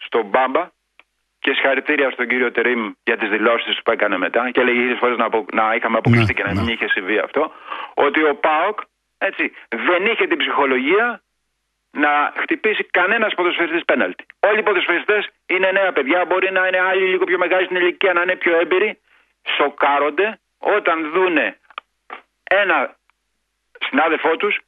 στον 0.05 0.25
Μπάμπα 0.25 0.63
και 1.43 1.51
συγχαρητήρια 1.53 2.09
στον 2.09 2.27
κύριο 2.27 2.51
Τερήμ 2.51 2.91
για 3.03 3.17
τις 3.17 3.29
δηλώσεις 3.29 3.81
που 3.83 3.91
έκανε 3.91 4.17
μετά 4.17 4.51
και 4.51 4.59
έλεγε 4.61 4.79
χίλιε 4.79 4.95
φορές 4.95 5.17
να, 5.17 5.25
απο- 5.25 5.45
να 5.53 5.73
είχαμε 5.75 5.97
αποκλειστεί 5.97 6.33
Ναι, 6.33 6.39
και 6.41 6.47
να 6.47 6.53
ναι. 6.53 6.61
μην 6.61 6.73
είχε 6.73 6.87
συμβεί 6.87 7.17
αυτό, 7.17 7.51
ότι 7.93 8.23
ο 8.23 8.35
Πάοκ 8.35 8.79
έτσι, 9.17 9.53
δεν 9.69 10.05
είχε 10.05 10.27
την 10.27 10.37
ψυχολογία 10.37 11.21
να 11.91 12.33
χτυπήσει 12.41 12.83
κανένας 12.83 13.33
ποδοσφαιριστής 13.33 13.85
πέναλτι. 13.85 14.25
Όλοι 14.39 14.59
οι 14.59 14.63
ποδοσφαιριστές 14.63 15.29
είναι 15.45 15.71
νέα 15.71 15.91
παιδιά, 15.91 16.25
μπορεί 16.25 16.51
να 16.51 16.67
είναι 16.67 16.79
άλλοι 16.79 17.05
λίγο 17.07 17.25
πιο 17.25 17.37
μεγάλοι 17.37 17.65
στην 17.65 17.77
ηλικία, 17.77 18.13
να 18.13 18.21
είναι 18.21 18.35
πιο 18.35 18.59
έμπειροι. 18.59 18.99
Σοκάρονται 19.57 20.39
όταν 20.57 21.11
δούνε 21.11 21.57
ένα 22.43 22.95
συνάδελφό 23.87 24.35
τους 24.37 24.59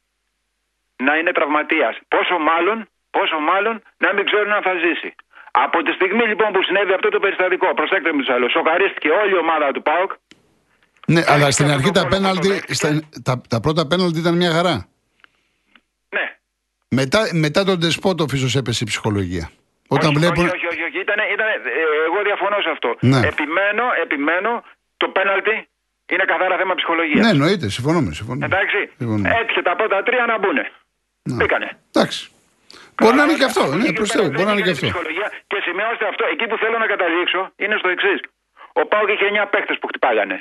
να 0.96 1.16
είναι 1.16 1.32
τραυματίας. 1.32 1.98
Πόσο 2.08 2.38
μάλλον, 2.38 2.88
πόσο 3.10 3.38
μάλλον 3.38 3.82
να 3.98 4.12
μην 4.14 4.24
ξέρουν 4.24 4.52
αν 4.52 4.62
θα 4.62 4.74
ζήσει. 4.74 5.14
Από 5.56 5.82
τη 5.82 5.92
στιγμή 5.92 6.24
λοιπόν 6.32 6.52
που 6.52 6.62
συνέβη 6.62 6.92
αυτό 6.92 7.08
το 7.08 7.18
περιστατικό, 7.24 7.74
προσέξτε 7.74 8.12
με 8.12 8.18
τους 8.22 8.28
άλλους, 8.34 8.50
σοκαρίστηκε 8.52 9.08
όλη 9.20 9.32
η 9.34 9.38
ομάδα 9.44 9.66
του 9.74 9.82
ΠΑΟΚ. 9.82 10.10
Ναι, 11.06 11.22
αλλά 11.26 11.50
στην 11.50 11.66
και 11.66 11.72
αρχή 11.72 11.88
αυτό 11.88 11.98
τα 12.00 12.02
το 12.06 12.08
πέναλτι, 12.14 12.48
δέχτηκε. 12.48 12.74
στα- 12.74 13.00
τα, 13.22 13.40
τα 13.48 13.60
πρώτα 13.60 13.86
πέναλτι 13.86 14.18
ήταν 14.18 14.34
μια 14.36 14.50
χαρά. 14.56 14.74
Ναι, 16.16 16.24
Μετά, 16.88 17.20
μετά 17.32 17.64
τον 17.64 17.80
Τεσπότοφ 17.80 18.32
ίσως 18.32 18.56
έπεσε 18.56 18.84
η 18.84 18.86
ψυχολογία. 18.86 19.50
Όταν 19.88 20.08
όχι, 20.08 20.18
βλέπουν... 20.18 20.44
όχι, 20.44 20.54
όχι, 20.56 20.66
όχι, 20.66 20.82
όχι. 20.88 20.98
Ήτανε, 21.00 21.22
ήτανε, 21.34 21.50
ε, 21.50 21.82
εγώ 22.08 22.18
διαφωνώ 22.28 22.56
σε 22.60 22.70
αυτό. 22.70 22.96
Ναι. 23.00 23.20
Επιμένω, 23.26 23.84
επιμένω, 24.04 24.62
το 24.96 25.08
πέναλτι 25.08 25.68
είναι 26.12 26.24
καθαρά 26.32 26.56
θέμα 26.56 26.74
ψυχολογίας. 26.74 27.24
Ναι, 27.24 27.30
εννοείται, 27.30 27.68
συμφωνούμε. 27.68 28.12
συμφωνούμε. 28.14 28.44
Εντάξει, 28.46 28.78
Συμφωνούμε. 28.98 29.28
έτυχε 29.40 29.62
τα 29.62 29.76
πρώτα 29.76 30.02
τρία 30.02 30.24
να 30.26 30.38
μπουν. 30.38 30.54
Ναι. 31.22 31.34
Μπήκανε. 31.38 31.78
Εντάξει. 31.94 32.30
Μπορεί 33.00 33.16
να 33.20 33.24
είναι 33.26 33.36
και 33.40 33.46
αυτό. 33.50 33.60
Από 33.66 33.74
Ναι, 33.74 33.76
εκεί 33.82 33.86
και 33.92 33.98
προσθέτω, 34.00 34.22
πέρα 34.24 34.34
μπορεί 34.36 34.46
να 34.50 34.52
είναι 34.54 34.62
δεν 34.62 34.66
και 34.68 34.74
αυτό. 34.76 34.84
είχε 34.86 34.92
ψυχολογία. 34.94 35.28
Και 35.50 35.58
σημειώστε 35.66 36.04
αυτό. 36.12 36.22
Εκεί 36.34 36.44
που 36.50 36.56
θέλω 36.62 36.76
να 36.84 36.88
καταλήξω 36.92 37.40
είναι 37.62 37.76
στο 37.82 37.88
εξής. 37.94 38.18
Ο 38.80 38.82
Πάουκ 38.90 39.08
είχε 39.14 39.26
9 39.32 39.46
παίχτε 39.52 39.72
που 39.80 39.86
χτυπάγανε. 39.90 40.36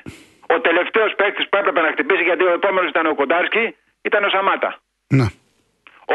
Ο 0.56 0.58
τελευταίος 0.68 1.12
παίχτη 1.20 1.42
που 1.50 1.56
έπρεπε 1.62 1.80
να 1.86 1.90
χτυπήσει 1.94 2.24
γιατί 2.30 2.44
ο 2.50 2.52
επόμενος 2.60 2.90
ήταν 2.94 3.06
ο 3.12 3.14
Κοντάρσκι 3.20 3.66
ήταν 4.10 4.22
ο 4.28 4.30
Σαμάτα. 4.36 4.70
Ναι. 5.18 5.28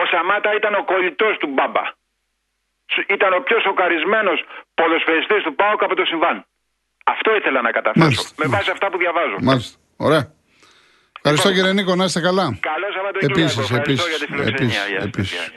Ο 0.00 0.02
Σαμάτα 0.12 0.50
ήταν 0.60 0.72
ο 0.80 0.82
κολλητός 0.90 1.34
του 1.40 1.48
Μπάμπα. 1.54 1.84
Σου- 2.92 3.06
Ήταν 3.16 3.30
ο 3.38 3.40
πιο 3.46 3.56
σοκαρισμένος 3.66 4.38
ποδοσφαιριστής 4.78 5.40
του 5.46 5.52
Πάουκ 5.60 5.80
από 5.86 5.94
το 6.00 6.04
συμβάν. 6.10 6.36
Αυτό 7.14 7.28
ήθελα 7.38 7.60
να 7.66 7.70
καταφέρω. 7.78 8.04
Μάλιστα, 8.04 8.28
Με 8.28 8.34
βάση 8.36 8.50
μάλιστα. 8.52 8.72
αυτά 8.76 8.86
που 8.90 8.98
διαβάζω. 9.04 9.36
Μάλιστα. 9.50 9.74
Ωραία. 10.06 10.24
Ευχαριστώ 11.22 11.48
κύριε 11.56 11.72
Νίκο, 11.78 11.92
να 12.00 12.04
είστε 12.08 12.20
καλά. 12.28 12.44
Καλό 12.70 12.86
Σαββατοκύριακο. 12.96 13.40
Επίσης, 13.40 13.58
Ευχαριστώ 13.70 14.06
επίσης. 14.52 15.52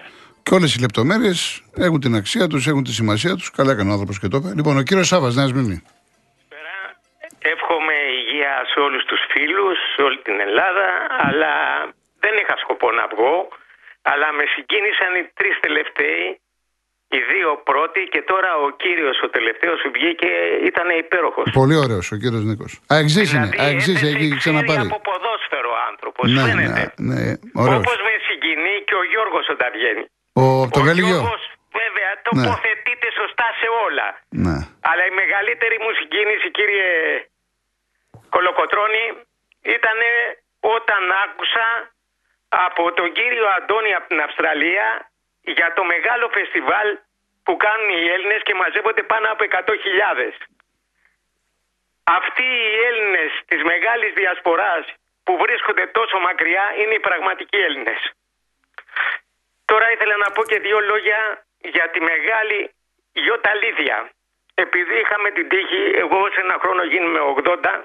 Για 0.49 0.59
τη 0.59 0.67
φιλοξενία. 0.67 1.15
Γεια 1.15 1.33
σας. 1.33 1.51
Επίση. 1.51 1.61
Γεια, 1.65 1.81
γεια. 1.81 1.81
Και 1.83 1.85
όλες 1.85 1.85
οι 1.85 1.87
λεπτομέρειες 1.87 1.87
έχουν 1.87 1.99
την 1.99 2.15
αξία 2.15 2.47
τους, 2.47 2.67
έχουν 2.67 2.83
τη 2.83 2.91
σημασία 2.91 3.35
τους. 3.35 3.51
Καλά 3.51 3.71
έκανε 3.71 3.89
ο 3.89 3.93
άνθρωπος 3.93 4.19
και 4.19 4.27
το 4.27 4.37
είπε. 4.37 4.49
Λοιπόν, 4.55 4.77
ο 4.77 4.81
κύριος 4.81 5.07
Σάβα, 5.07 5.31
Νέας 5.33 5.49
Σμύρνη. 5.49 5.81
Πέρα, 6.49 6.75
Εύχομαι 7.53 7.93
υγεία 8.19 8.53
σε 8.73 8.79
όλους 8.79 9.03
τους 9.05 9.21
φίλους, 9.31 9.77
σε 9.95 10.01
όλη 10.01 10.17
την 10.27 10.39
Ελλάδα, 10.47 10.87
αλλά 11.27 11.53
δεν 12.19 12.33
είχα 12.41 12.55
σκοπό 12.63 12.91
να 12.91 13.05
βγω, 13.13 13.35
αλλά 14.01 14.27
με 14.37 14.43
συγκίνησαν 14.55 15.11
οι 15.19 15.23
τρεις 15.39 15.55
τελευταίοι, 15.65 16.25
οι 17.15 17.19
δύο 17.31 17.49
πρώτοι 17.69 18.01
και 18.13 18.21
τώρα 18.31 18.51
ο 18.65 18.69
κύριος 18.83 19.17
ο 19.25 19.29
τελευταίος 19.29 19.79
που 19.83 19.91
βγήκε 19.97 20.31
ήταν 20.69 20.87
υπέροχος. 21.03 21.45
Πολύ 21.61 21.75
ωραίος 21.83 22.11
ο 22.11 22.15
κύριος 22.21 22.43
Νίκος. 22.49 22.71
Αεξή 22.87 23.23
είναι. 23.35 23.49
Αεξή, 23.65 23.91
έδεσε 23.91 24.07
έχει 24.07 24.15
ξέρει 24.17 24.35
ξαναπάρει. 24.41 24.79
από 24.87 24.99
ποδόσφαιρο 25.09 25.69
ο 25.77 25.79
άνθρωπος, 25.91 26.23
Ναι, 26.35 26.41
φαίνεται. 26.47 26.83
ναι, 26.97 27.15
ναι. 27.15 27.31
Ωραίος. 27.63 27.77
Όπως 27.81 27.97
με 28.07 28.13
συγκινεί 28.27 28.75
και 28.87 28.95
ο 29.01 29.03
Γιώργος 29.11 29.45
όταν 29.55 29.69
βγαίνει. 29.77 30.05
Ο, 30.33 30.43
από 30.63 30.73
το 30.73 30.79
ο 30.79 30.83
Βέλγιο. 30.83 31.05
Γιώργος 31.07 31.43
βέβαια 31.79 32.11
τοποθετείται 32.27 33.07
σωστά 33.19 33.47
σε 33.59 33.67
όλα. 33.85 34.07
Ναι. 34.45 34.57
Αλλά 34.89 35.03
η 35.11 35.13
μεγαλύτερη 35.21 35.77
μου 35.83 35.91
συγκίνηση, 35.99 36.47
κύριε 36.57 36.89
Κολοκοτρώνη, 38.33 39.05
ήταν 39.77 39.99
όταν 40.77 41.01
άκουσα 41.23 41.67
από 42.67 42.83
τον 42.97 43.11
κύριο 43.17 43.45
Αντώνη 43.57 43.91
από 43.97 44.07
την 44.07 44.19
Αυστραλία 44.27 44.87
για 45.41 45.73
το 45.75 45.83
μεγάλο 45.93 46.25
φεστιβάλ 46.35 46.87
που 47.45 47.53
κάνουν 47.65 47.89
οι 47.89 48.07
Έλληνες 48.15 48.41
και 48.47 48.53
μαζεύονται 48.61 49.03
πάνω 49.03 49.27
από 49.31 49.43
100.000. 49.49 50.33
Αυτοί 52.03 52.47
οι 52.69 52.77
Έλληνες 52.89 53.31
της 53.49 53.61
μεγάλης 53.71 54.13
διασποράς 54.13 54.85
που 55.23 55.33
βρίσκονται 55.43 55.85
τόσο 55.97 56.17
μακριά 56.27 56.65
είναι 56.79 56.93
οι 56.93 56.99
πραγματικοί 56.99 57.57
Έλληνες. 57.57 58.01
Τώρα 59.71 59.91
ήθελα 59.91 60.17
να 60.17 60.29
πω 60.35 60.41
και 60.43 60.59
δύο 60.59 60.79
λόγια 60.79 61.19
για 61.57 61.89
τη 61.89 61.99
μεγάλη 62.01 62.59
Ιώτα 63.13 63.53
Λίδια. 63.55 64.09
Επειδή 64.53 64.95
είχαμε 64.99 65.29
την 65.31 65.49
τύχη, 65.49 65.83
εγώ 66.03 66.29
σε 66.33 66.39
ένα 66.39 66.57
χρόνο 66.61 66.83
γίνουμε 66.83 67.19
80 67.45 67.83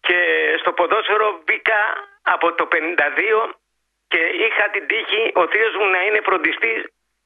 και 0.00 0.18
στο 0.60 0.72
ποδόσφαιρο 0.72 1.42
μπήκα 1.44 1.80
από 2.22 2.52
το 2.52 2.68
52 2.72 3.54
και 4.08 4.22
είχα 4.44 4.64
την 4.70 4.86
τύχη 4.86 5.22
ο 5.34 5.46
θείος 5.46 5.74
μου 5.76 5.86
να 5.86 6.00
είναι 6.02 6.20
φροντιστής 6.20 6.80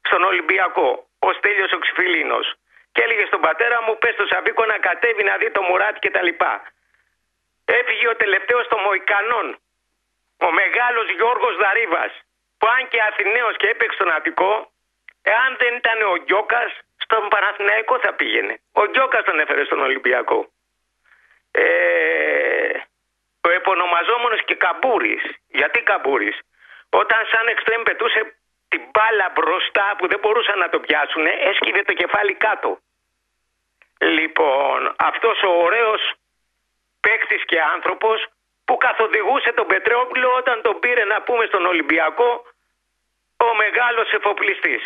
στον 0.08 0.22
Ολυμπιακό, 0.22 1.08
ο 1.18 1.32
Στέλιος 1.32 1.72
ο 1.72 1.78
Ξυφιλίνος. 1.78 2.46
Και 2.92 3.02
έλεγε 3.02 3.24
στον 3.26 3.40
πατέρα 3.40 3.82
μου, 3.82 3.98
πες 3.98 4.14
στο 4.14 4.26
Σαβίκο 4.26 4.64
να 4.64 4.78
κατέβει 4.78 5.24
να 5.24 5.36
δει 5.36 5.50
το 5.50 5.62
Μουράτι 5.62 5.98
και 5.98 6.10
τα 6.10 6.22
λοιπά. 6.22 6.62
Έφυγε 7.64 8.08
ο 8.08 8.16
τελευταίος 8.16 8.68
των 8.68 8.80
Μοϊκανών, 8.80 9.46
ο 10.46 10.52
μεγάλος 10.52 11.06
Γιώργος 11.10 11.56
Δαρίβας, 11.56 12.12
που 12.58 12.66
αν 12.74 12.88
και 12.88 13.02
Αθηναίος 13.08 13.56
και 13.56 13.68
έπαιξε 13.68 13.96
στον 13.96 14.12
Αττικό, 14.12 14.70
εάν 15.22 15.56
δεν 15.58 15.72
ήταν 15.76 15.98
ο 16.12 16.16
Γκιόκας, 16.24 16.70
στον 17.04 17.28
Παναθηναϊκό 17.28 17.98
θα 17.98 18.12
πήγαινε. 18.14 18.54
Ο 18.72 18.84
Γκιόκας 18.90 19.24
τον 19.24 19.40
έφερε 19.40 19.64
στον 19.64 19.80
Ολυμπιακό. 19.80 20.50
Ε, 21.50 22.78
ο 23.40 23.50
επωνομαζόμενος 23.50 24.44
και 24.44 24.54
Καμπούρης. 24.54 25.22
Γιατί 25.48 25.80
Καμπούρης; 25.80 26.38
Όταν 26.90 27.20
σαν 27.32 27.46
εξτρέμ 27.46 27.82
πετούσε 27.82 28.20
την 28.68 28.82
μπάλα 28.92 29.32
μπροστά 29.34 29.94
που 29.98 30.08
δεν 30.08 30.18
μπορούσαν 30.18 30.58
να 30.58 30.68
το 30.68 30.80
πιάσουν, 30.80 31.26
έσκυβε 31.26 31.82
το 31.82 31.92
κεφάλι 31.92 32.34
κάτω. 32.34 32.78
Λοιπόν, 33.98 34.94
αυτός 34.98 35.42
ο 35.42 35.50
ωραίος 35.66 36.12
παίκτης 37.00 37.44
και 37.44 37.60
άνθρωπος 37.60 38.26
που 38.68 38.76
καθοδηγούσε 38.76 39.50
τον 39.52 39.66
Πετρόπουλο 39.66 40.28
όταν 40.40 40.56
τον 40.62 40.78
πήρε 40.78 41.04
να 41.04 41.18
πούμε 41.26 41.44
στον 41.46 41.66
Ολυμπιακό 41.66 42.30
ο 43.46 43.48
μεγάλος 43.62 44.12
εφοπλιστής. 44.12 44.82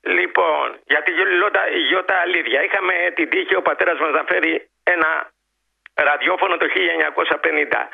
Λοιπόν, 0.00 0.66
για 0.84 1.02
τη 1.02 1.10
Γιώτα, 1.12 1.62
Γιώτα 1.88 2.16
Αλήθεια. 2.26 2.62
Είχαμε 2.62 2.94
την 3.14 3.28
τύχη 3.28 3.54
ο 3.56 3.62
πατέρας 3.62 3.98
μας 3.98 4.12
να 4.12 4.24
φέρει 4.30 4.70
ένα 4.82 5.30
ραδιόφωνο 5.94 6.56
το 6.56 6.66
1950. 6.68 7.88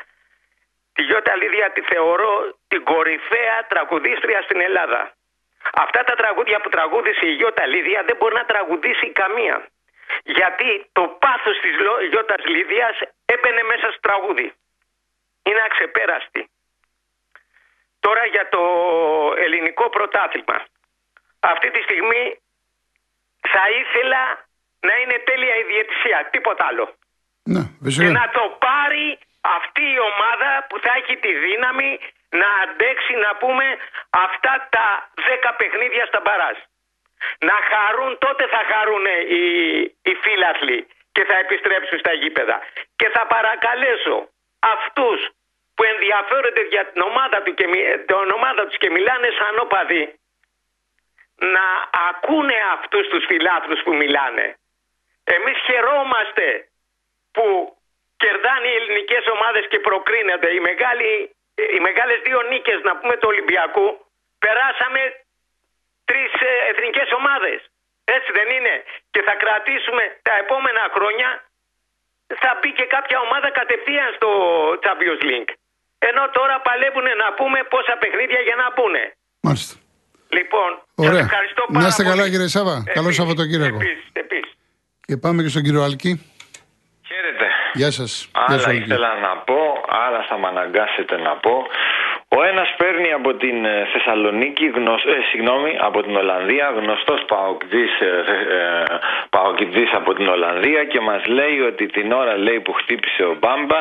Τη 0.93 1.01
Γιώτα 1.03 1.31
Αλήθεια 1.31 1.71
τη 1.71 1.81
θεωρώ 1.81 2.57
την 2.67 2.83
κορυφαία 2.83 3.57
τραγουδίστρια 3.67 4.41
στην 4.41 4.59
Ελλάδα. 4.61 5.01
Αυτά 5.73 6.03
τα 6.03 6.15
τραγούδια 6.15 6.59
που 6.61 6.69
τραγούδισε 6.69 7.25
η 7.27 7.33
Γιώτα 7.39 7.65
Λίδια 7.65 8.03
δεν 8.07 8.15
μπορεί 8.19 8.35
να 8.35 8.45
τραγουδήσει 8.45 9.11
καμία. 9.11 9.67
Γιατί 10.23 10.89
το 10.91 11.03
πάθος 11.07 11.59
της 11.59 11.79
Λο- 11.79 12.01
Γιώτας 12.11 12.45
Λίδιας 12.45 12.97
έμπαινε 13.25 13.63
μέσα 13.63 13.87
στο 13.91 13.99
τραγούδι. 13.99 14.53
Είναι 15.43 15.61
αξεπέραστη. 15.65 16.49
Τώρα 17.99 18.25
για 18.25 18.49
το 18.49 18.61
ελληνικό 19.37 19.89
πρωτάθλημα. 19.89 20.57
Αυτή 21.39 21.71
τη 21.71 21.81
στιγμή 21.81 22.39
θα 23.53 23.63
ήθελα 23.81 24.21
να 24.79 24.93
είναι 25.01 25.17
τέλεια 25.25 25.55
η 25.55 25.63
διαιτησία, 25.63 26.27
τίποτα 26.31 26.65
άλλο. 26.65 26.95
Ναι, 27.43 27.59
Και 27.63 27.83
φυσικά. 27.83 28.09
να 28.11 28.29
το 28.29 28.43
πάρει 28.67 29.19
αυτή 29.41 29.81
η 29.81 29.99
ομάδα 29.99 30.65
που 30.69 30.79
θα 30.79 30.91
έχει 30.99 31.15
τη 31.17 31.31
δύναμη 31.33 31.99
να 32.29 32.47
αντέξει 32.63 33.13
να 33.25 33.35
πούμε 33.35 33.65
αυτά 34.09 34.67
τα 34.69 35.09
10 35.15 35.53
παιχνίδια 35.57 36.05
στα 36.05 36.19
μπαράζ. 36.23 36.57
Να 37.39 37.57
χαρούν, 37.69 38.17
τότε 38.17 38.47
θα 38.47 38.61
χαρούν 38.71 39.05
οι, 39.05 39.43
οι 40.07 40.13
φίλαθλοι 40.23 40.87
και 41.11 41.23
θα 41.23 41.37
επιστρέψουν 41.37 41.99
στα 41.99 42.13
γήπεδα. 42.13 42.57
Και 42.95 43.09
θα 43.09 43.25
παρακαλέσω 43.27 44.29
αυτούς 44.59 45.29
που 45.75 45.83
ενδιαφέρονται 45.83 46.61
για 46.61 46.85
την 46.85 47.01
ομάδα, 47.01 47.41
του 47.41 47.53
και, 47.53 47.67
μι- 47.67 48.05
την 48.05 48.31
ομάδα 48.31 48.65
τους 48.67 48.77
και 48.77 48.89
μιλάνε 48.89 49.29
σαν 49.39 49.59
όπαδοι 49.59 50.19
να 51.35 51.65
ακούνε 52.09 52.57
αυτούς 52.73 53.07
τους 53.07 53.25
φιλάθλους 53.25 53.81
που 53.83 53.93
μιλάνε. 53.95 54.57
Εμείς 55.23 55.57
χαιρόμαστε 55.65 56.67
που 57.31 57.77
κερδάνε 58.17 58.67
οι 58.67 58.75
ελληνικές 58.75 59.27
ομάδες 59.27 59.67
και 59.67 59.79
προκρίνονται. 59.79 60.53
Οι, 60.53 60.59
μεγάλοι, 60.59 61.35
οι 61.75 61.79
μεγάλες 61.79 62.19
δύο 62.21 62.41
νίκες, 62.41 62.81
να 62.81 62.97
πούμε 62.97 63.13
του 63.17 63.27
Ολυμπιακού, 63.33 64.05
περάσαμε 64.39 65.01
τρεις 66.09 66.31
ε, 66.49 66.51
εθνικές 66.71 67.09
ομάδες. 67.19 67.59
Έτσι 68.15 68.29
δεν 68.37 68.47
είναι; 68.55 68.73
Και 69.13 69.21
θα 69.27 69.33
κρατήσουμε 69.41 70.03
τα 70.27 70.33
επόμενα 70.43 70.83
χρόνια; 70.95 71.29
Θα 72.43 72.51
μπει 72.59 72.69
και 72.79 72.87
κάποια 72.95 73.17
ομάδα 73.27 73.49
κατευθείαν 73.59 74.09
στο 74.17 74.29
Champions 74.85 75.21
League. 75.29 75.51
Ενώ 76.09 76.23
τώρα 76.37 76.55
παλεύουν 76.67 77.07
να 77.23 77.27
πούμε 77.37 77.59
πόσα 77.73 77.95
παιχνίδια 78.01 78.41
για 78.47 78.55
να 78.61 78.67
πούνε. 78.77 79.03
Μάλιστα. 79.47 79.73
Λοιπόν, 80.37 80.69
σας 80.95 81.07
Ωραία. 81.09 81.19
ευχαριστώ 81.27 81.63
πάρα 81.67 81.79
Να 81.81 81.87
είστε 81.87 82.03
πολύ. 82.03 82.15
καλά, 82.15 82.29
κύριε 82.31 82.47
Σάβα. 82.55 82.75
Καλό 82.85 82.99
Επίσης, 82.99 83.15
Σαββατοκύριακο. 83.19 83.75
Επίσης, 83.81 84.05
επίσης. 84.23 84.53
Και 85.07 85.15
πάμε 85.23 85.39
και 85.43 85.49
στον 85.53 85.63
κύριο 85.65 85.81
Άλκη. 85.87 86.11
Χαίρετε. 87.09 87.47
Γεια 87.73 87.91
σας. 87.91 88.11
Άλλα 88.31 88.73
ήθελα 88.73 89.11
να 89.27 89.31
πω, 89.37 89.59
άλλα 90.05 90.25
θα 90.29 90.37
με 90.37 90.47
αναγκάσετε 90.47 91.15
να 91.17 91.33
πω. 91.37 91.67
Ο 92.37 92.39
ένας 92.51 92.69
παίρνει 92.81 93.09
από 93.19 93.31
την 93.43 93.57
ε, 93.65 93.87
Θεσσαλονίκη, 93.93 94.65
γνωσ... 94.77 95.01
ε, 95.03 95.17
συγγνώμη, 95.29 95.71
από 95.87 95.99
την 96.05 96.15
Ολλανδία, 96.21 96.67
γνωστός 96.79 97.19
παοκδής, 97.31 97.93
ε, 97.99 98.11
ε, 98.57 98.95
παοκδής 99.35 99.89
από 99.99 100.13
την 100.17 100.27
Ολλανδία 100.35 100.81
και 100.91 100.99
μας 101.09 101.21
λέει 101.37 101.57
ότι 101.69 101.85
την 101.95 102.07
ώρα 102.21 102.33
λέει 102.45 102.59
που 102.65 102.73
χτύπησε 102.79 103.23
ο 103.31 103.33
Μπάμπα 103.41 103.79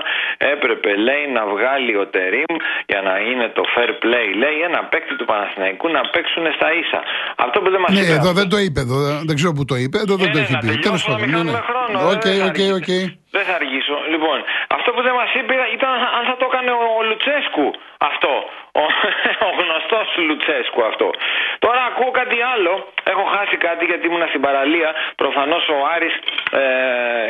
έπρεπε 0.54 0.90
λέει 1.06 1.24
να 1.36 1.42
βγάλει 1.52 1.94
ο 2.02 2.06
Τερίμ 2.14 2.52
για 2.90 3.00
να 3.08 3.14
είναι 3.28 3.46
το 3.58 3.62
fair 3.74 3.90
play. 4.04 4.28
Λέει 4.42 4.58
ένα 4.68 4.80
παίκτη 4.90 5.14
του 5.16 5.24
Παναθηναϊκού 5.24 5.88
να 5.88 6.00
παίξουν 6.12 6.44
στα 6.56 6.68
ίσα. 6.80 7.00
Αυτό 7.44 7.56
που 7.62 7.70
δεν 7.70 7.80
μας 7.80 7.90
Ναι, 7.94 8.00
είπε 8.00 8.12
εδώ 8.20 8.30
δεν 8.40 8.48
το 8.52 8.58
είπε. 8.66 8.80
Εδώ, 8.86 8.96
δεν 9.28 9.34
ξέρω 9.38 9.52
που 9.58 9.64
το 9.64 9.76
είπε. 9.84 9.96
Εδώ 10.04 10.14
δεν 10.20 10.26
ναι, 10.26 10.32
το 10.34 10.38
ναι, 10.38 10.44
έχει 10.44 10.52
να 10.52 10.58
πει. 10.58 10.66
τελειώσω, 10.66 10.88
Τέλος 10.88 11.06
να 11.08 11.12
πάντων. 11.14 11.28
μην 11.28 11.36
Ναι, 11.36 11.42
ναι. 11.42 11.50
χάνουμε 11.50 11.62
χρόνο, 11.70 11.96
Οκ, 12.12 12.22
δεν 12.28 12.34
θα 12.40 12.44
οκ, 12.50 12.58
αργήσω. 12.58 12.74
οκ. 12.80 12.90
Δεν 13.36 13.44
θα 13.48 13.54
αργήσω. 13.60 13.96
Λοιπόν, 14.14 14.38
αυτό 14.76 14.88
που 14.94 15.02
δεν 15.06 15.14
μας 15.20 15.30
είπε 15.38 15.54
ήταν 15.76 15.92
αν 16.18 16.22
θα 16.28 16.34
το 16.40 16.44
έκανε 16.50 16.70
ο 16.98 17.02
Λουτσέσκου 17.08 17.68
αυτό. 18.10 18.32
Ο, 18.82 18.84
ο 19.46 19.50
γνωστός 19.60 20.06
Λουτσέσκου 20.28 20.80
αυτό. 20.90 21.06
Τώρα 21.64 21.80
ακούω 21.90 22.10
κάτι 22.20 22.38
άλλο. 22.54 22.72
Έχω 23.12 23.24
χάσει 23.34 23.56
κάτι 23.66 23.82
γιατί 23.90 24.04
ήμουν 24.08 24.24
στην 24.32 24.40
παραλία. 24.46 24.88
Προφανώς 25.22 25.62
ο 25.76 25.78
Άρης 25.94 26.14
ε, 26.60 26.62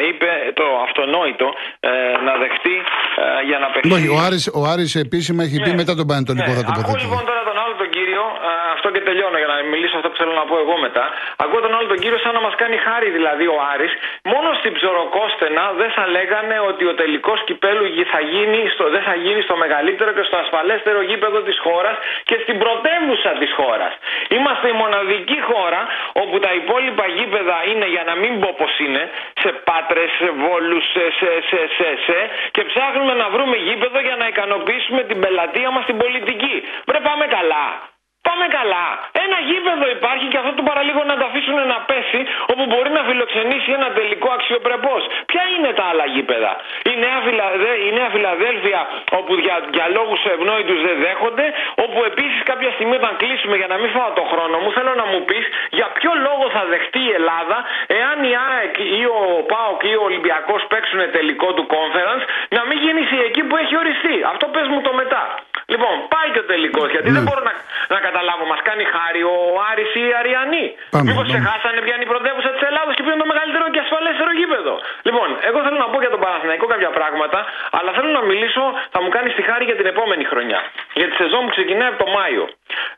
είπε 0.09 0.31
το 0.61 0.67
αυτονόητο 0.87 1.47
ε, 1.81 1.91
να 2.27 2.33
δεχτεί 2.43 2.77
ε, 3.23 3.43
για 3.49 3.59
να 3.63 3.67
παιχτεί. 3.73 3.93
Όχι, 3.97 4.09
ο 4.17 4.19
Άρης, 4.27 4.45
ο 4.61 4.63
Άρης 4.73 4.93
επίσημα 5.07 5.41
έχει 5.47 5.57
πει 5.65 5.71
Ναι. 5.71 5.81
μετά 5.83 5.93
τον 6.01 6.07
Πανετολικό 6.11 6.51
θα 6.59 6.61
Ακούω 6.61 6.73
τοποθετηθεί. 6.73 7.05
λοιπόν 7.07 7.23
τώρα 7.31 7.43
τον 7.51 7.57
άλλο 7.63 7.75
τον 7.83 7.91
κύριο, 7.97 8.25
α, 8.49 8.51
αυτό 8.75 8.89
και 8.95 9.03
τελειώνω 9.09 9.37
για 9.43 9.51
να 9.53 9.57
μιλήσω 9.73 9.95
αυτό 9.99 10.09
που 10.13 10.19
θέλω 10.21 10.35
να 10.41 10.45
πω 10.51 10.55
εγώ 10.65 10.75
μετά. 10.87 11.05
Ακούω 11.45 11.61
τον 11.67 11.73
άλλο 11.77 11.87
τον 11.93 11.99
κύριο 12.03 12.19
σαν 12.25 12.33
να 12.39 12.43
μας 12.47 12.55
κάνει 12.61 12.77
χάρη 12.87 13.09
δηλαδή 13.19 13.45
ο 13.55 13.59
Άρης. 13.73 13.93
Μόνο 14.33 14.49
στην 14.61 14.73
ψωροκόστενα 14.79 15.65
δεν 15.81 15.91
θα 15.97 16.05
λέγανε 16.17 16.57
ότι 16.71 16.85
ο 16.93 16.95
τελικός 17.03 17.23
κυπέλου 17.45 17.85
γη- 17.85 18.07
θα 18.15 18.21
γίνει 18.21 18.69
στο, 18.75 18.85
δεν 18.95 19.03
θα 19.03 19.15
γίνει 19.15 19.41
στο 19.43 19.57
μεγαλύτερο 19.57 20.13
και 20.13 20.23
στο 20.23 20.37
ασφαλέστερο 20.37 21.01
γήπεδο 21.03 21.41
της 21.41 21.59
χώρας 21.59 21.97
και 22.25 22.37
στην 22.43 22.59
πρωτεύουσα 22.59 23.31
της 23.41 23.53
χώρας. 23.59 23.93
Είμαστε 24.29 24.69
η 24.69 24.73
μοναδική 24.73 25.41
χώρα 25.41 25.81
όπου 26.13 26.39
τα 26.39 26.53
υπόλοιπα 26.53 27.07
γήπεδα 27.07 27.57
είναι 27.71 27.87
για 27.87 28.05
να 28.05 28.15
μην 28.15 28.41
πω 28.41 28.55
πώ 28.61 28.67
είναι, 28.85 29.11
σε 29.43 29.51
πάτρες, 29.69 30.11
σε 30.19 30.29
βόλους, 30.43 30.85
σε, 30.93 31.05
σε, 31.19 31.31
σε, 31.49 31.61
σε, 31.77 31.89
σε, 32.07 32.19
και 32.51 32.63
ψάχνουμε 32.65 33.15
να 33.15 33.29
βρούμε 33.29 33.57
γήπεδο 33.57 33.99
για 34.01 34.17
να 34.17 34.27
ικανοποιήσουμε 34.27 35.03
την 35.03 35.21
πελατεία 35.21 35.71
μας 35.71 35.83
στην 35.83 35.97
πολιτική. 35.97 36.55
Βρε 36.87 37.01
πάμε 37.01 37.27
καλά. 37.27 37.94
Πάμε 38.29 38.47
καλά. 38.59 38.87
Ένα 39.25 39.39
γήπεδο 39.49 39.85
υπάρχει 39.97 40.27
και 40.33 40.39
αυτό 40.43 40.53
το 40.59 40.63
παραλίγο 40.71 41.03
να 41.11 41.15
το 41.21 41.25
αφήσουν 41.31 41.59
να 41.75 41.79
πέσει 41.91 42.21
όπου 42.53 42.65
μπορεί 42.71 42.91
να 42.99 43.03
φιλοξενήσει 43.09 43.71
ένα 43.79 43.89
τελικό 43.99 44.29
αξιοπρεπώς. 44.37 45.01
Ποια 45.31 45.45
είναι 45.55 45.71
τα 45.79 45.85
άλλα 45.91 46.07
γήπεδα; 46.15 46.53
Η 46.93 46.95
Νέα, 47.05 47.19
Φιλαδέ, 47.25 47.73
η 47.89 47.91
Νέα 47.99 48.09
Φιλαδέλφια 48.15 48.81
όπου 49.19 49.33
για, 49.45 49.57
για 49.77 49.87
λόγους 49.97 50.21
ευνόητους 50.35 50.79
δεν 50.87 50.97
δέχονται. 51.05 51.47
Όπου 51.85 51.99
επίσης 52.11 52.41
κάποια 52.51 52.71
στιγμή 52.77 52.95
όταν 53.03 53.13
κλείσουμε 53.23 53.57
για 53.61 53.69
να 53.73 53.77
μην 53.81 53.91
φάω 53.97 54.11
το 54.21 54.25
χρόνο 54.33 54.57
μου 54.63 54.71
θέλω 54.77 54.93
να 55.03 55.07
μου 55.11 55.21
πεις 55.29 55.45
για 55.79 55.89
ποιο 55.97 56.13
λόγο 56.27 56.45
θα 56.57 56.63
δεχτεί 56.73 57.01
η 57.11 57.13
Ελλάδα 57.21 57.57
εάν 58.01 58.17
η 58.31 58.33
ΑΕΚ 58.49 58.75
ή 59.01 59.03
ο 59.19 59.21
ΠΑΟΚ 59.53 59.81
ή 59.93 59.95
ο 60.01 60.03
Ολυμπιακός 60.11 60.61
παίξουν 60.73 61.01
τελικό 61.17 61.49
του 61.57 61.65
conference 61.77 62.25
να 62.57 62.63
μην 62.69 62.79
γίνει 62.85 63.03
εκεί 63.29 63.43
που 63.49 63.57
έχει 63.63 63.75
οριστεί. 63.83 64.17
Αυτό 64.33 64.45
πες 64.55 64.67
μου 64.73 64.81
το 64.87 64.93
μετά. 65.01 65.23
Λοιπόν, 65.73 65.95
πάει 66.15 66.29
και 66.35 66.41
ο 66.45 66.47
τελικός, 66.53 66.89
γιατί 66.95 67.09
Ναι. 67.11 67.15
δεν 67.17 67.23
μπορώ 67.27 67.41
να, 67.49 67.53
να 67.95 67.99
καταλάβω. 68.07 68.43
Μας 68.53 68.61
κάνει 68.69 68.85
χάρη 68.95 69.23
ο 69.35 69.37
Άρης 69.71 69.91
ή 70.01 70.03
οι 70.09 70.13
Αριανοί. 70.21 70.67
Πάμε, 70.95 71.05
Μήπως 71.09 71.25
πάμε. 71.27 71.31
ξεχάσανε 71.33 71.79
ποια 71.85 71.95
είναι 71.97 72.07
η 72.09 72.11
πρωτεύουσα 72.15 72.51
της 72.57 72.63
Ελλάδα 72.71 72.91
και 72.97 73.03
ποιο 73.05 73.13
είναι 73.15 73.23
το 73.25 73.31
μεγαλύτερο 73.33 73.65
και 73.75 73.81
ασφαλέστερο 73.87 74.31
γήπεδο. 74.41 74.75
Λοιπόν, 75.09 75.29
εγώ 75.49 75.59
θέλω 75.65 75.79
να 75.85 75.89
πω 75.93 75.97
για 76.05 76.13
τον 76.15 76.21
Παναθηναϊκό 76.25 76.67
κάποια 76.75 76.91
πράγματα, 76.99 77.39
αλλά 77.79 77.91
θέλω 77.97 78.11
να 78.19 78.23
μιλήσω, 78.31 78.63
θα 78.95 78.99
μου 79.03 79.11
κάνεις 79.17 79.33
τη 79.39 79.43
χάρη 79.49 79.65
για 79.71 79.77
την 79.81 79.87
επόμενη 79.95 80.25
χρονιά. 80.33 80.61
Για 80.99 81.07
τη 81.11 81.15
σεζόν 81.23 81.41
που 81.47 81.53
ξεκινάει 81.57 81.89
από 81.95 82.01
το 82.05 82.09
Μάιο. 82.17 82.45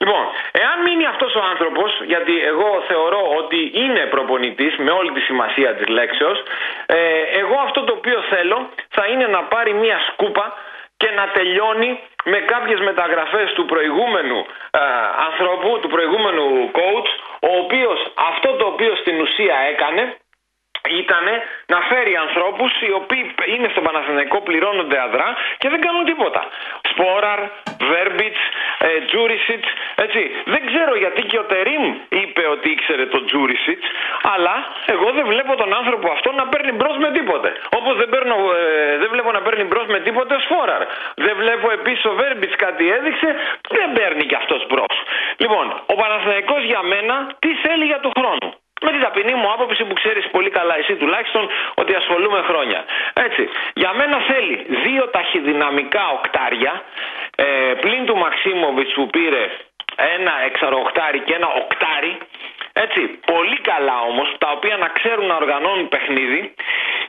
Λοιπόν, 0.02 0.22
εάν 0.62 0.76
μείνει 0.86 1.04
αυτός 1.12 1.30
ο 1.40 1.42
άνθρωπος, 1.52 1.90
γιατί 2.12 2.34
εγώ 2.52 2.70
θεωρώ 2.90 3.22
ότι 3.40 3.60
είναι 3.84 4.02
προπονητής 4.14 4.72
με 4.84 4.90
όλη 4.98 5.10
τη 5.16 5.20
σημασία 5.28 5.70
της 5.78 5.86
λέξεως, 5.98 6.38
ε, 6.86 6.98
εγώ 7.42 7.56
αυτό 7.66 7.80
το 7.88 7.92
οποίο 7.98 8.18
θέλω 8.32 8.58
θα 8.96 9.04
είναι 9.10 9.26
να 9.36 9.40
πάρει 9.52 9.72
μία 9.82 9.98
σκούπα 10.10 10.46
και 10.50 10.75
να 11.20 11.26
τελειώνει 11.36 11.90
με 12.24 12.38
κάποιες 12.52 12.80
μεταγραφές 12.80 13.52
του 13.52 13.64
προηγούμενου 13.72 14.38
ε, 14.70 14.80
ανθρώπου, 15.28 15.78
του 15.80 15.88
προηγούμενου 15.88 16.70
coach, 16.78 17.10
ο 17.48 17.50
οποίος 17.62 17.98
αυτό 18.30 18.50
το 18.60 18.64
οποίο 18.66 18.92
στην 19.02 19.20
ουσία 19.20 19.56
έκανε 19.72 20.02
ήταν 21.02 21.24
να 21.66 21.80
φέρει 21.80 22.16
ανθρώπους 22.16 22.70
οι 22.80 22.92
οποίοι 23.00 23.34
είναι 23.54 23.68
στο 23.68 23.80
Παναθηναϊκό, 23.80 24.40
πληρώνονται 24.40 25.00
αδρά 25.00 25.36
και 25.58 25.68
δεν 25.68 25.80
κάνουν 25.80 26.04
τίποτα. 26.04 26.42
Σπόραρ, 26.90 27.40
Βέρμπιτς, 27.88 28.42
ε, 28.78 28.88
Τζούρισιτς, 29.06 29.68
έτσι. 29.94 30.20
Δεν 30.44 30.62
ξέρω 30.70 30.96
γιατί 30.96 31.22
και 31.22 31.38
ο 31.38 31.44
Τερίμ 31.52 31.84
είπε 32.08 32.42
ότι 32.54 32.70
ήξερε 32.70 33.06
τον 33.06 33.26
Τζούρισιτς, 33.26 33.86
αλλά 34.34 34.56
εγώ 34.86 35.08
δεν 35.16 35.26
βλέπω 35.26 35.56
τον 35.56 35.74
άνθρωπο 35.74 36.06
αυτό 36.10 36.32
να 36.32 36.44
παίρνει 36.46 36.72
μπρος 36.72 36.96
με 36.96 37.10
τίποτε. 37.16 37.52
Όπως 37.78 37.96
δεν, 37.96 38.08
παίρνω, 38.08 38.34
ε, 38.34 38.96
δεν 38.96 39.08
βλέπω 39.14 39.30
να 39.32 39.40
παίρνει 39.42 39.64
μπρος 39.64 39.86
με 39.86 40.00
τίποτε 40.00 40.34
ο 40.34 40.40
Σπόραρ. 40.40 40.82
Δεν 41.14 41.34
βλέπω 41.36 41.70
επίσης 41.70 42.04
ο 42.04 42.12
Βέρμπιτς 42.20 42.56
κάτι 42.56 42.84
έδειξε, 42.90 43.28
δεν 43.76 43.88
παίρνει 43.92 44.24
κι 44.26 44.34
αυτός 44.34 44.66
μπρος. 44.68 44.94
Λοιπόν, 45.36 45.66
ο 45.86 45.94
Παναθηναϊκός 45.94 46.62
για 46.62 46.82
μένα 46.82 47.14
τι 47.38 47.50
θέλει 47.64 47.84
για 47.84 48.00
του 48.00 48.10
χρόνου. 48.18 48.65
Με 48.80 48.90
την 48.90 49.00
ταπεινή 49.00 49.34
μου 49.34 49.52
άποψη 49.52 49.84
που 49.84 49.94
ξέρεις 49.94 50.24
πολύ 50.30 50.50
καλά 50.50 50.76
εσύ 50.76 50.94
τουλάχιστον 50.94 51.48
ότι 51.74 51.94
ασχολούμαι 51.94 52.40
χρόνια. 52.48 52.84
Έτσι, 53.12 53.48
για 53.74 53.92
μένα 53.92 54.18
θέλει 54.30 54.66
δύο 54.84 55.08
ταχυδυναμικά 55.08 56.08
οκτάρια 56.08 56.82
ε, 57.36 57.44
πλην 57.80 58.06
του 58.06 58.16
Μαξίμοβιτς 58.16 58.92
που 58.92 59.06
πήρε 59.06 59.44
ένα 60.16 60.32
εξαροχτάρι 60.44 61.18
και 61.18 61.34
ένα 61.34 61.48
οκτάρι 61.62 62.18
έτσι, 62.84 63.00
πολύ 63.32 63.58
καλά 63.70 63.96
όμως, 64.10 64.28
τα 64.38 64.48
οποία 64.56 64.76
να 64.76 64.88
ξέρουν 64.88 65.26
να 65.26 65.34
οργανώνουν 65.34 65.88
παιχνίδι 65.88 66.54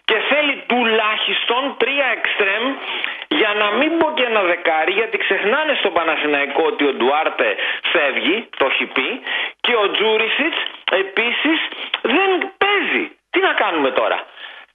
και 0.05 0.17
θέλει 0.29 0.63
τουλάχιστον 0.67 1.75
τρία 1.77 2.07
εξτρέμ 2.17 2.63
για 3.27 3.53
να 3.61 3.71
μην 3.71 3.97
πω 3.97 4.11
και 4.15 4.23
ένα 4.23 4.41
δεκάρι, 4.41 4.91
γιατί 4.91 5.17
ξεχνάνε 5.17 5.73
στο 5.79 5.89
Παναθηναϊκό 5.89 6.63
ότι 6.65 6.83
ο 6.87 6.93
Ντουάρτε 6.93 7.55
φεύγει, 7.91 8.49
το 8.57 8.65
έχει 8.65 8.85
πει, 8.85 9.21
και 9.59 9.73
ο 9.83 9.91
Τζούρισιτς 9.91 10.59
επίσης 10.91 11.59
δεν 12.01 12.29
παίζει. 12.57 13.11
Τι 13.29 13.39
να 13.39 13.53
κάνουμε 13.53 13.91
τώρα; 13.91 14.25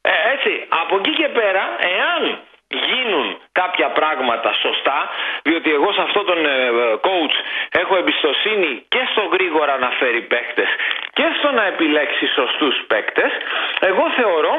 Ε, 0.04 0.32
έτσι, 0.34 0.66
από 0.68 0.96
εκεί 0.96 1.10
και 1.10 1.28
πέρα, 1.28 1.62
εάν 1.96 2.38
γίνουν 2.68 3.38
κάποια 3.52 3.88
πράγματα 3.88 4.52
σωστά, 4.52 5.10
διότι 5.42 5.72
εγώ 5.72 5.92
σε 5.92 6.02
αυτόν 6.02 6.24
τον 6.26 6.46
ε, 6.46 6.70
coach 7.06 7.36
έχω 7.70 7.96
εμπιστοσύνη 7.96 8.84
και 8.88 9.02
στο 9.10 9.22
γρήγορα 9.32 9.78
να 9.78 9.90
φέρει 9.90 10.20
παίκτες 10.20 10.68
και 11.12 11.26
στο 11.38 11.50
να 11.50 11.64
επιλέξει 11.66 12.26
σωστούς 12.26 12.84
παίκτες, 12.86 13.32
εγώ 13.80 14.10
θεωρώ 14.16 14.54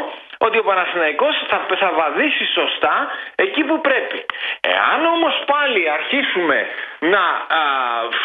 ότι 0.53 0.61
ο 0.65 0.69
Παναθηναϊκός 0.71 1.35
θα, 1.49 1.57
θα 1.79 1.89
βαδίσει 1.99 2.45
σωστά 2.59 2.95
εκεί 3.35 3.63
που 3.63 3.81
πρέπει. 3.81 4.25
Εάν 4.61 5.05
όμως 5.05 5.33
πάλι 5.45 5.89
αρχίσουμε 5.89 6.57
να 6.99 7.23
α, 7.59 7.61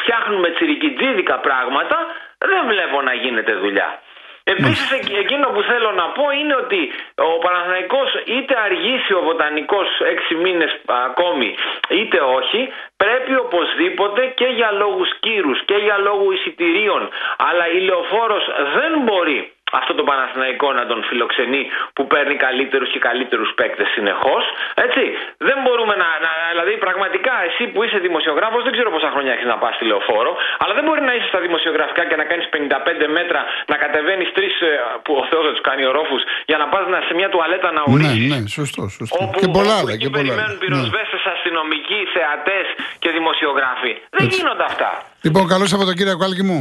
φτιάχνουμε 0.00 0.48
τσιρικιτζίδικα 0.50 1.36
πράγματα, 1.38 1.96
δεν 2.38 2.62
βλέπω 2.66 3.02
να 3.02 3.12
γίνεται 3.12 3.52
δουλειά. 3.52 4.00
Επίσης 4.44 4.90
εκ- 4.92 5.16
εκείνο 5.24 5.46
που 5.48 5.62
θέλω 5.62 5.90
να 5.92 6.06
πω 6.16 6.24
είναι 6.40 6.54
ότι 6.54 6.92
ο 7.14 7.38
Παναθηναϊκός 7.38 8.08
είτε 8.24 8.54
αργήσει 8.64 9.12
ο 9.14 9.20
Βοτανικός 9.20 9.88
έξι 10.12 10.34
μήνες 10.34 10.80
ακόμη 11.10 11.54
είτε 11.88 12.18
όχι 12.20 12.72
πρέπει 12.96 13.34
οπωσδήποτε 13.36 14.26
και 14.26 14.44
για 14.44 14.70
λόγους 14.72 15.10
κύρους 15.20 15.64
και 15.64 15.74
για 15.74 15.98
λόγου 15.98 16.32
εισιτηρίων 16.32 17.08
αλλά 17.48 17.68
η 17.68 17.78
Λεωφόρος 17.80 18.44
δεν 18.76 18.92
μπορεί 19.04 19.52
αυτό 19.80 19.92
το 19.98 20.02
Παναθηναϊκό 20.10 20.68
να 20.80 20.84
τον 20.90 21.00
φιλοξενεί 21.08 21.62
που 21.96 22.02
παίρνει 22.12 22.36
καλύτερους 22.46 22.88
και 22.94 22.98
καλύτερους 23.08 23.48
παίκτες 23.58 23.88
συνεχώς 23.96 24.44
έτσι 24.86 25.02
δεν 25.48 25.56
μπορούμε 25.64 25.94
να, 26.02 26.08
να 26.24 26.30
δηλαδή 26.52 26.72
πραγματικά 26.86 27.32
εσύ 27.48 27.62
που 27.72 27.78
είσαι 27.84 27.98
δημοσιογράφος 28.06 28.60
δεν 28.66 28.72
ξέρω 28.76 28.88
πόσα 28.96 29.10
χρόνια 29.14 29.32
έχεις 29.36 29.48
να 29.52 29.58
πας 29.62 29.72
στη 29.78 29.84
Λεωφόρο 29.90 30.32
αλλά 30.62 30.72
δεν 30.78 30.84
μπορεί 30.86 31.02
να 31.08 31.12
είσαι 31.16 31.28
στα 31.32 31.40
δημοσιογραφικά 31.46 32.02
και 32.08 32.16
να 32.20 32.24
κάνεις 32.30 32.46
55 32.52 33.06
μέτρα 33.18 33.40
να 33.72 33.76
κατεβαίνεις 33.82 34.28
τρεις 34.36 34.54
ε, 34.68 34.70
που 35.04 35.12
ο 35.22 35.24
Θεός 35.30 35.42
δεν 35.46 35.52
τους 35.56 35.64
κάνει 35.68 35.84
ορόφους 35.92 36.22
για 36.50 36.58
να 36.62 36.66
πας 36.72 36.84
να- 36.92 37.02
σε 37.08 37.12
μια 37.18 37.28
τουαλέτα 37.34 37.68
να 37.78 37.82
Ναι, 37.86 37.90
ουρίσεις 37.92 38.30
ναι, 38.32 38.38
σωστό, 38.58 38.82
σωστό. 38.98 39.16
Όπου, 39.24 39.38
και 39.42 39.48
πολλά 39.58 39.74
όπου 39.76 39.80
άλλα. 39.86 39.90
εκεί 39.96 40.04
Και 40.04 40.10
πολλά 40.10 40.22
άλλα. 40.22 40.28
περιμένουν 40.30 40.56
Ναι. 40.58 40.62
πυροσβέστες, 40.64 41.22
αστυνομικοί, 41.34 42.00
θεατές 42.16 42.66
και 43.02 43.08
δημοσιογράφοι. 43.18 43.92
Δεν 44.16 44.26
γίνονται 44.34 44.64
αυτά. 44.72 44.90
Λοιπόν, 45.26 45.42
καλό 45.52 45.64
Σαββατοκύριακο, 45.72 46.22
Άλκη 46.28 46.44
μου. 46.50 46.58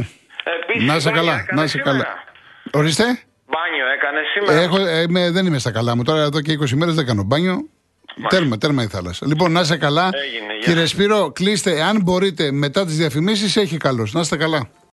Επίσης, 0.58 0.86
Να 0.90 0.94
είσαι 0.96 1.08
Βάγια, 1.10 1.20
καλά, 1.20 1.36
καλή 1.46 1.56
να 1.58 1.62
είσαι 1.66 1.76
σήμερα. 1.78 1.90
καλά. 1.90 2.06
Ορίστε. 2.72 3.04
Μπάνιο 3.50 3.86
έκανε 3.96 4.20
σήμερα. 4.34 4.60
Έχω, 4.60 4.86
ε, 4.86 5.00
είμαι- 5.02 5.30
δεν 5.30 5.46
είμαι 5.46 5.58
στα 5.58 5.70
καλά 5.70 5.96
μου. 5.96 6.02
Τώρα 6.02 6.20
εδώ 6.22 6.40
και 6.40 6.52
20 6.52 6.74
μέρες 6.74 6.94
δεν 6.94 7.06
κάνω 7.06 7.22
μπάνιο. 7.22 7.68
Τέρμα, 8.28 8.58
τέρμα 8.58 8.82
η 8.82 8.86
θάλασσα. 8.86 9.26
Λοιπόν, 9.26 9.52
να 9.52 9.60
είστε 9.60 9.76
καλά. 9.76 10.10
Έγινε, 10.12 10.52
γεια. 10.52 10.66
Κύριε 10.72 10.86
Σπύρο, 10.86 11.30
κλείστε. 11.32 11.82
Αν 11.82 12.00
μπορείτε 12.02 12.52
μετά 12.52 12.84
τις 12.86 12.96
διαφημίσεις, 12.96 13.56
έχει 13.56 13.76
καλώ. 13.76 14.08
Να 14.12 14.20
είστε 14.20 14.36
καλά. 14.36 14.68